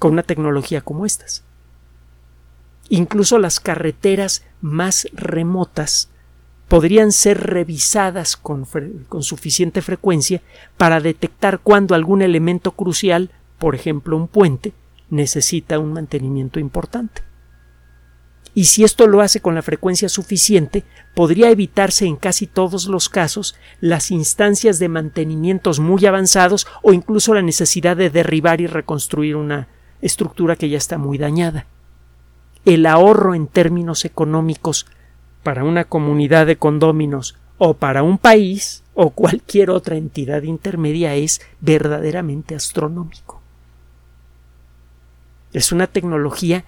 con 0.00 0.14
una 0.14 0.24
tecnología 0.24 0.80
como 0.80 1.06
estas. 1.06 1.44
Incluso 2.88 3.38
las 3.38 3.60
carreteras 3.60 4.42
más 4.60 5.06
remotas 5.12 6.08
podrían 6.66 7.12
ser 7.12 7.40
revisadas 7.40 8.36
con, 8.36 8.66
con, 9.08 9.22
suficiente 9.22 9.82
frecuencia 9.82 10.42
para 10.76 10.98
detectar 10.98 11.60
cuando 11.60 11.94
algún 11.94 12.22
elemento 12.22 12.72
crucial, 12.72 13.30
por 13.58 13.74
ejemplo 13.74 14.16
un 14.16 14.28
puente, 14.28 14.72
necesita 15.10 15.78
un 15.78 15.92
mantenimiento 15.92 16.58
importante. 16.60 17.22
Y 18.56 18.64
si 18.66 18.84
esto 18.84 19.08
lo 19.08 19.20
hace 19.20 19.40
con 19.40 19.56
la 19.56 19.62
frecuencia 19.62 20.08
suficiente, 20.08 20.84
podría 21.14 21.50
evitarse 21.50 22.06
en 22.06 22.14
casi 22.14 22.46
todos 22.46 22.86
los 22.86 23.08
casos 23.08 23.56
las 23.80 24.12
instancias 24.12 24.78
de 24.78 24.88
mantenimientos 24.88 25.80
muy 25.80 26.06
avanzados 26.06 26.66
o 26.82 26.92
incluso 26.92 27.34
la 27.34 27.42
necesidad 27.42 27.96
de 27.96 28.10
derribar 28.10 28.60
y 28.60 28.68
reconstruir 28.68 29.34
una 29.34 29.66
estructura 30.02 30.54
que 30.54 30.68
ya 30.68 30.78
está 30.78 30.98
muy 30.98 31.18
dañada. 31.18 31.66
El 32.64 32.86
ahorro 32.86 33.34
en 33.34 33.48
términos 33.48 34.04
económicos 34.04 34.86
para 35.42 35.64
una 35.64 35.84
comunidad 35.84 36.46
de 36.46 36.56
condóminos 36.56 37.36
o 37.58 37.74
para 37.74 38.02
un 38.04 38.18
país 38.18 38.84
o 38.94 39.10
cualquier 39.10 39.70
otra 39.70 39.96
entidad 39.96 40.42
intermedia 40.42 41.14
es 41.16 41.40
verdaderamente 41.60 42.54
astronómico. 42.54 43.43
Es 45.54 45.72
una 45.72 45.86
tecnología 45.86 46.64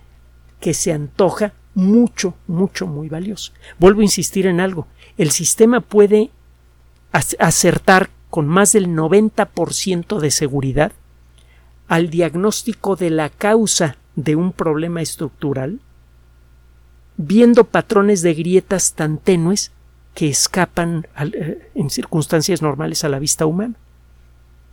que 0.61 0.73
se 0.73 0.93
antoja 0.93 1.53
mucho, 1.75 2.35
mucho, 2.47 2.87
muy 2.87 3.11
valioso. 3.11 3.53
Vuelvo 3.79 4.01
a 4.01 4.05
insistir 4.05 4.47
en 4.47 4.61
algo. 4.61 4.87
El 5.19 5.31
sistema 5.31 5.81
puede 5.81 6.31
acertar 7.13 8.09
con 8.31 8.49
más 8.49 8.73
del 8.73 8.89
90% 8.89 10.19
de 10.19 10.31
seguridad 10.31 10.93
al 11.89 12.11
diagnóstico 12.11 12.97
de 12.97 13.11
la 13.11 13.29
causa 13.29 13.97
de 14.15 14.37
un 14.37 14.53
problema 14.53 15.03
estructural, 15.03 15.81
viendo 17.17 17.65
patrones 17.65 18.23
de 18.23 18.35
grietas 18.35 18.95
tan 18.95 19.19
tenues 19.19 19.73
que 20.15 20.29
escapan 20.29 21.07
eh, 21.21 21.71
en 21.75 21.91
circunstancias 21.91 22.63
normales 22.63 23.05
a 23.05 23.09
la 23.09 23.19
vista 23.19 23.47
humana. 23.47 23.75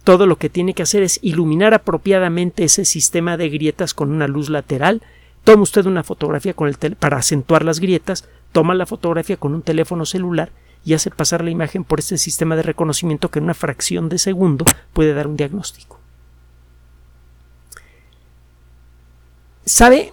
Todo 0.04 0.26
lo 0.28 0.38
que 0.38 0.50
tiene 0.50 0.74
que 0.74 0.84
hacer 0.84 1.04
es 1.04 1.20
iluminar 1.22 1.74
apropiadamente 1.74 2.64
ese 2.64 2.86
sistema 2.86 3.38
de 3.38 3.50
grietas 3.50 3.94
con 3.94 4.12
una 4.12 4.28
luz 4.28 4.50
lateral, 4.50 5.02
toma 5.44 5.64
usted 5.64 5.86
una 5.86 6.04
fotografía 6.04 6.54
con 6.54 6.68
el 6.68 6.96
para 6.96 7.18
acentuar 7.18 7.64
las 7.64 7.80
grietas, 7.80 8.28
toma 8.52 8.76
la 8.76 8.86
fotografía 8.86 9.38
con 9.38 9.54
un 9.54 9.62
teléfono 9.62 10.06
celular 10.06 10.52
y 10.86 10.94
hace 10.94 11.10
pasar 11.10 11.44
la 11.44 11.52
imagen 11.52 11.84
por 11.84 12.00
este 12.00 12.18
sistema 12.18 12.56
de 12.56 12.64
reconocimiento 12.64 13.30
que 13.30 13.40
en 13.40 13.46
una 13.46 13.54
fracción 13.54 14.10
de 14.10 14.18
segundo 14.20 14.66
puede 14.92 15.14
dar 15.14 15.28
un 15.28 15.38
diagnóstico. 15.38 16.00
¿Sabe? 19.66 20.12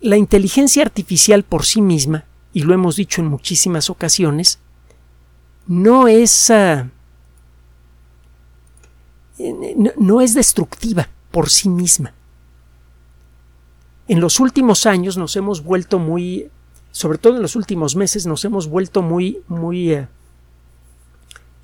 La 0.00 0.16
inteligencia 0.16 0.82
artificial 0.82 1.44
por 1.44 1.64
sí 1.64 1.80
misma, 1.80 2.24
y 2.52 2.62
lo 2.62 2.74
hemos 2.74 2.96
dicho 2.96 3.20
en 3.20 3.28
muchísimas 3.28 3.90
ocasiones, 3.90 4.58
no 5.68 6.08
es 6.08 6.50
ah, 6.50 6.88
no 9.38 10.20
es 10.20 10.34
destructiva 10.34 11.08
por 11.30 11.48
sí 11.50 11.68
misma. 11.68 12.14
En 14.08 14.20
los 14.20 14.40
últimos 14.40 14.86
años 14.86 15.16
nos 15.16 15.36
hemos 15.36 15.62
vuelto 15.64 15.98
muy, 15.98 16.48
sobre 16.90 17.18
todo 17.18 17.36
en 17.36 17.42
los 17.42 17.56
últimos 17.56 17.96
meses, 17.96 18.26
nos 18.26 18.44
hemos 18.44 18.68
vuelto 18.68 19.00
muy, 19.00 19.38
muy 19.48 19.92
eh, 19.92 20.08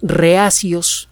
reacios 0.01 1.09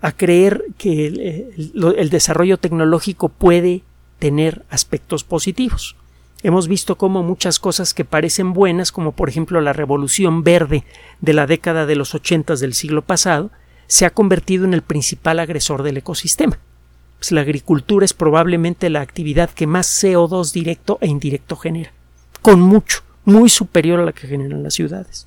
a 0.00 0.12
creer 0.12 0.64
que 0.78 1.06
el, 1.06 2.10
desarrollo 2.10 2.58
tecnológico 2.58 3.28
puede 3.28 3.82
tener 4.18 4.64
aspectos 4.70 5.24
positivos. 5.24 5.96
Hemos 6.42 6.68
visto 6.68 6.96
cómo 6.96 7.24
muchas 7.24 7.58
cosas 7.58 7.94
que 7.94 8.04
parecen 8.04 8.52
buenas, 8.52 8.92
como 8.92 9.12
por 9.12 9.28
ejemplo 9.28 9.60
la 9.60 9.72
revolución 9.72 10.44
verde 10.44 10.84
de 11.20 11.32
la 11.32 11.48
década 11.48 11.84
de 11.84 11.96
los 11.96 12.14
ochentas 12.14 12.60
del 12.60 12.74
siglo 12.74 13.02
pasado, 13.02 13.50
se 13.88 14.06
ha 14.06 14.10
convertido 14.10 14.64
en 14.64 14.74
el 14.74 14.82
principal 14.82 15.40
agresor 15.40 15.82
del 15.82 15.96
ecosistema. 15.96 16.58
Pues 17.18 17.32
la 17.32 17.40
agricultura 17.40 18.04
es 18.04 18.14
probablemente 18.14 18.90
la 18.90 19.00
actividad 19.00 19.50
que 19.50 19.66
más 19.66 19.88
CO2 19.88 20.52
directo 20.52 20.98
e 21.00 21.08
indirecto 21.08 21.56
genera, 21.56 21.92
con 22.40 22.60
mucho, 22.60 23.02
muy 23.24 23.48
superior 23.48 23.98
a 23.98 24.04
la 24.04 24.12
que 24.12 24.28
generan 24.28 24.62
las 24.62 24.74
ciudades. 24.74 25.26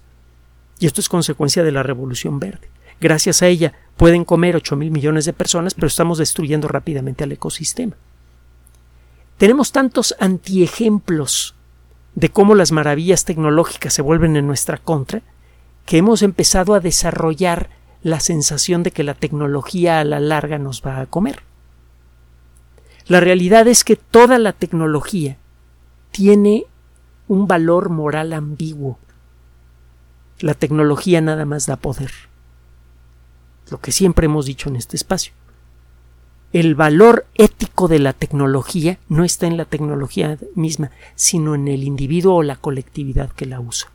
Y 0.79 0.85
esto 0.85 1.01
es 1.01 1.09
consecuencia 1.09 1.63
de 1.63 1.71
la 1.71 1.83
revolución 1.83 2.39
verde. 2.39 2.69
Gracias 3.01 3.41
a 3.41 3.47
ella 3.47 3.73
pueden 3.97 4.23
comer 4.23 4.55
8 4.55 4.75
mil 4.75 4.91
millones 4.91 5.25
de 5.25 5.33
personas, 5.33 5.73
pero 5.73 5.87
estamos 5.87 6.19
destruyendo 6.19 6.67
rápidamente 6.67 7.23
al 7.23 7.31
ecosistema. 7.31 7.95
Tenemos 9.37 9.71
tantos 9.71 10.15
antiejemplos 10.19 11.55
de 12.13 12.29
cómo 12.29 12.55
las 12.55 12.71
maravillas 12.71 13.25
tecnológicas 13.25 13.93
se 13.93 14.01
vuelven 14.01 14.35
en 14.35 14.45
nuestra 14.45 14.77
contra, 14.77 15.23
que 15.85 15.97
hemos 15.97 16.21
empezado 16.21 16.75
a 16.75 16.79
desarrollar 16.79 17.69
la 18.03 18.19
sensación 18.19 18.83
de 18.83 18.91
que 18.91 19.03
la 19.03 19.13
tecnología 19.13 19.99
a 19.99 20.03
la 20.03 20.19
larga 20.19 20.57
nos 20.57 20.81
va 20.85 21.01
a 21.01 21.05
comer. 21.05 21.43
La 23.07 23.19
realidad 23.19 23.67
es 23.67 23.83
que 23.83 23.95
toda 23.95 24.39
la 24.39 24.53
tecnología 24.53 25.37
tiene 26.11 26.65
un 27.27 27.47
valor 27.47 27.89
moral 27.89 28.33
ambiguo. 28.33 28.99
La 30.39 30.53
tecnología 30.53 31.21
nada 31.21 31.45
más 31.45 31.65
da 31.67 31.75
poder. 31.75 32.11
Lo 33.69 33.79
que 33.79 33.91
siempre 33.91 34.25
hemos 34.25 34.45
dicho 34.45 34.69
en 34.69 34.75
este 34.75 34.97
espacio. 34.97 35.33
El 36.51 36.75
valor 36.75 37.27
ético 37.35 37.87
de 37.87 37.99
la 37.99 38.11
tecnología 38.11 38.99
no 39.07 39.23
está 39.23 39.47
en 39.47 39.55
la 39.55 39.65
tecnología 39.65 40.37
misma, 40.55 40.91
sino 41.15 41.55
en 41.55 41.69
el 41.69 41.83
individuo 41.83 42.35
o 42.35 42.43
la 42.43 42.57
colectividad 42.57 43.31
que 43.31 43.45
la 43.45 43.61
usa. 43.61 43.89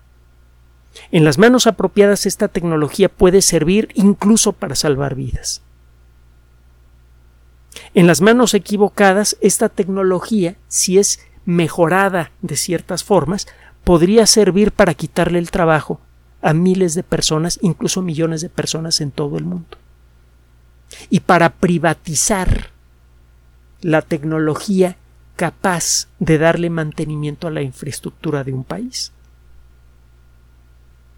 En 1.11 1.25
las 1.25 1.39
manos 1.39 1.67
apropiadas 1.67 2.27
esta 2.27 2.49
tecnología 2.49 3.09
puede 3.09 3.43
servir 3.43 3.89
incluso 3.95 4.53
para 4.53 4.75
salvar 4.75 5.15
vidas. 5.15 5.63
En 7.95 8.07
las 8.07 8.21
manos 8.21 8.55
equivocadas, 8.55 9.37
esta 9.41 9.69
tecnología, 9.69 10.57
si 10.69 10.99
es 10.99 11.21
mejorada 11.45 12.33
de 12.43 12.57
ciertas 12.57 13.05
formas, 13.05 13.47
podría 13.85 14.27
servir 14.27 14.73
para 14.73 14.95
quitarle 14.95 15.39
el 15.39 15.51
trabajo 15.51 16.01
a 16.43 16.53
miles 16.53 16.95
de 16.95 17.03
personas, 17.03 17.59
incluso 17.63 18.03
millones 18.03 18.41
de 18.41 18.49
personas 18.49 19.01
en 19.01 19.11
todo 19.11 19.39
el 19.39 19.45
mundo. 19.45 19.79
Y 21.11 21.21
para 21.21 21.51
privatizar 21.51 22.71
la 23.81 24.03
tecnología 24.03 24.97
capaz 25.37 26.09
de 26.19 26.39
darle 26.39 26.71
mantenimiento 26.71 27.47
a 27.47 27.51
la 27.51 27.63
infraestructura 27.63 28.43
de 28.43 28.53
un 28.53 28.65
país. 28.65 29.13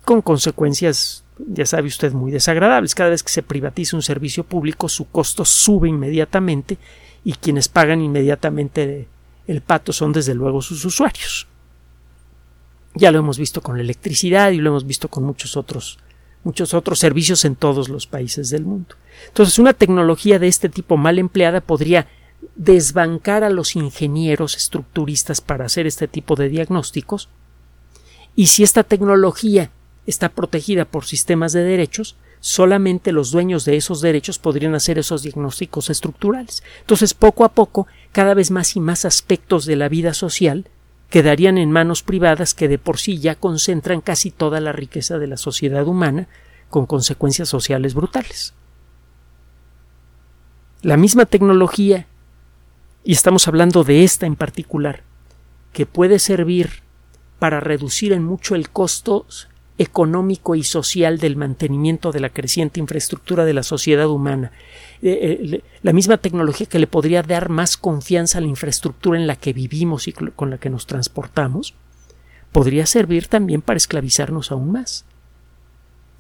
Con 0.09 0.23
consecuencias 0.23 1.23
ya 1.37 1.67
sabe 1.67 1.89
usted, 1.89 2.15
muy 2.15 2.33
desagradables. 2.33 2.95
Cada 2.95 3.11
vez 3.11 3.23
que 3.23 3.29
se 3.29 3.43
privatiza 3.43 3.95
un 3.95 4.01
servicio 4.01 4.43
público, 4.43 4.89
su 4.89 5.11
costo 5.11 5.45
sube 5.45 5.87
inmediatamente 5.87 6.79
y 7.25 7.35
quienes 7.35 7.69
pagan 7.69 8.01
inmediatamente 8.01 9.07
el 9.47 9.61
pato 9.61 9.93
son 9.93 10.15
desde 10.15 10.35
luego 10.35 10.63
sus 10.63 10.83
usuarios. 10.87 11.47
Ya 12.95 13.13
lo 13.13 13.19
hemos 13.19 13.37
visto 13.37 13.61
con 13.61 13.77
la 13.77 13.83
electricidad 13.83 14.51
y 14.53 14.57
lo 14.57 14.71
hemos 14.71 14.87
visto 14.87 15.09
con 15.09 15.25
muchos 15.25 15.59
otros 15.59 15.99
muchos 16.43 16.73
otros 16.73 16.99
servicios 16.99 17.45
en 17.45 17.55
todos 17.55 17.91
los 17.91 18.07
países 18.07 18.49
del 18.49 18.65
mundo. 18.65 18.95
Entonces, 19.27 19.59
una 19.59 19.75
tecnología 19.75 20.39
de 20.39 20.49
este 20.49 20.71
tipo 20.71 20.97
mal 20.97 21.19
empleada 21.19 21.61
podría 21.61 22.09
desbancar 22.57 23.45
a 23.45 23.51
los 23.51 23.77
ingenieros 23.77 24.57
estructuristas 24.57 25.43
para 25.43 25.67
hacer 25.67 25.87
este 25.87 26.09
tipo 26.09 26.35
de 26.35 26.49
diagnósticos 26.49 27.29
y 28.35 28.47
si 28.47 28.63
esta 28.63 28.85
tecnología 28.85 29.71
está 30.09 30.31
protegida 30.31 30.87
por 30.87 31.05
sistemas 31.05 31.53
de 31.53 31.63
derechos, 31.63 32.17
solamente 32.41 33.13
los 33.13 33.31
dueños 33.31 33.67
de 33.67 33.77
esos 33.77 34.01
derechos 34.01 34.39
podrían 34.39 34.75
hacer 34.75 34.99
esos 34.99 35.23
diagnósticos 35.23 35.91
estructurales. 35.91 36.63
Entonces, 36.81 37.13
poco 37.13 37.45
a 37.45 37.51
poco, 37.51 37.87
cada 38.13 38.33
vez 38.33 38.51
más 38.51 38.75
y 38.75 38.81
más 38.81 39.05
aspectos 39.05 39.67
de 39.67 39.77
la 39.77 39.91
vida 39.91 40.15
social 40.15 40.67
quedarían 41.11 41.59
en 41.59 41.71
manos 41.71 42.03
privadas 42.03 42.55
que 42.55 42.69
de 42.69 42.79
por 42.79 42.99
sí 42.99 43.19
ya 43.19 43.35
concentran 43.35 44.01
casi 44.01 44.31
toda 44.31 44.61
la 44.61 44.73
riqueza 44.73 45.19
de 45.19 45.27
la 45.27 45.37
sociedad 45.37 45.87
humana, 45.87 46.27
con 46.71 46.87
consecuencias 46.87 47.49
sociales 47.49 47.95
brutales. 47.95 48.55
La 50.81 50.97
misma 50.97 51.27
tecnología, 51.27 52.07
y 53.05 53.13
estamos 53.13 53.47
hablando 53.47 53.85
de 53.85 54.05
esta 54.05 54.27
en 54.27 54.37
particular, 54.37 55.03
que 55.73 55.85
puede 55.85 56.19
servir 56.19 56.83
para 57.39 57.61
reducir 57.61 58.13
en 58.13 58.25
mucho 58.25 58.55
el 58.55 58.71
costo 58.71 59.27
económico 59.79 60.57
y 60.57 60.65
social 60.65 61.19
del 61.19 61.37
mantenimiento 61.37 62.11
de 62.11 62.21
la 62.21 62.31
creciente 62.31 62.81
infraestructura 62.81 63.45
de 63.45 63.55
la 63.55 63.63
sociedad 63.63 64.09
humana, 64.09 64.51
eh, 65.03 65.39
eh, 65.53 65.63
la 65.83 65.93
misma 65.93 66.19
tecnología 66.19 66.67
que 66.67 66.81
le 66.81 66.89
podría 66.89 67.23
dar 67.23 67.49
más 67.49 67.77
confianza 67.77 68.39
a 68.39 68.41
la 68.41 68.49
infraestructura 68.49 69.19
en 69.19 69.29
la 69.29 69.37
que 69.37 69.53
vivimos 69.53 70.09
y 70.09 70.13
con 70.13 70.51
la 70.51 70.59
que 70.59 70.69
nos 70.69 70.87
transportamos, 70.87 71.75
podría 72.51 72.87
servir 72.87 73.29
también 73.29 73.63
para 73.63 73.77
esclavizarnos 73.77 74.51
aún 74.51 74.73
más. 74.73 75.05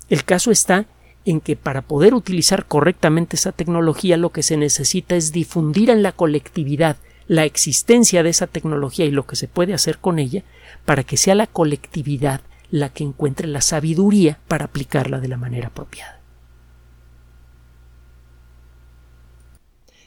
El 0.08 0.24
caso 0.24 0.50
está 0.50 0.86
en 1.24 1.40
que 1.40 1.56
para 1.56 1.82
poder 1.82 2.14
utilizar 2.14 2.66
correctamente 2.66 3.36
esa 3.36 3.52
tecnología 3.52 4.16
lo 4.16 4.30
que 4.30 4.42
se 4.42 4.56
necesita 4.56 5.16
es 5.16 5.32
difundir 5.32 5.90
en 5.90 6.02
la 6.02 6.12
colectividad 6.12 6.96
la 7.26 7.44
existencia 7.44 8.22
de 8.22 8.30
esa 8.30 8.46
tecnología 8.46 9.04
y 9.04 9.10
lo 9.10 9.26
que 9.26 9.36
se 9.36 9.48
puede 9.48 9.74
hacer 9.74 9.98
con 9.98 10.18
ella 10.18 10.44
para 10.86 11.04
que 11.04 11.18
sea 11.18 11.34
la 11.34 11.46
colectividad 11.46 12.40
la 12.70 12.90
que 12.90 13.04
encuentre 13.04 13.48
la 13.48 13.60
sabiduría 13.60 14.38
para 14.48 14.66
aplicarla 14.66 15.20
de 15.20 15.28
la 15.28 15.36
manera 15.36 15.68
apropiada. 15.68 16.20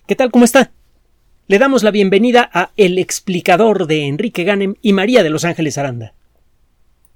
¿Qué 0.07 0.15
tal? 0.15 0.31
¿Cómo 0.31 0.45
está? 0.45 0.71
Le 1.47 1.59
damos 1.59 1.83
la 1.83 1.91
bienvenida 1.91 2.49
a 2.53 2.71
El 2.77 2.97
explicador 2.97 3.87
de 3.87 4.07
Enrique 4.07 4.43
Ganem 4.43 4.75
y 4.81 4.93
María 4.93 5.23
de 5.23 5.29
Los 5.29 5.45
Ángeles 5.45 5.77
Aranda. 5.77 6.13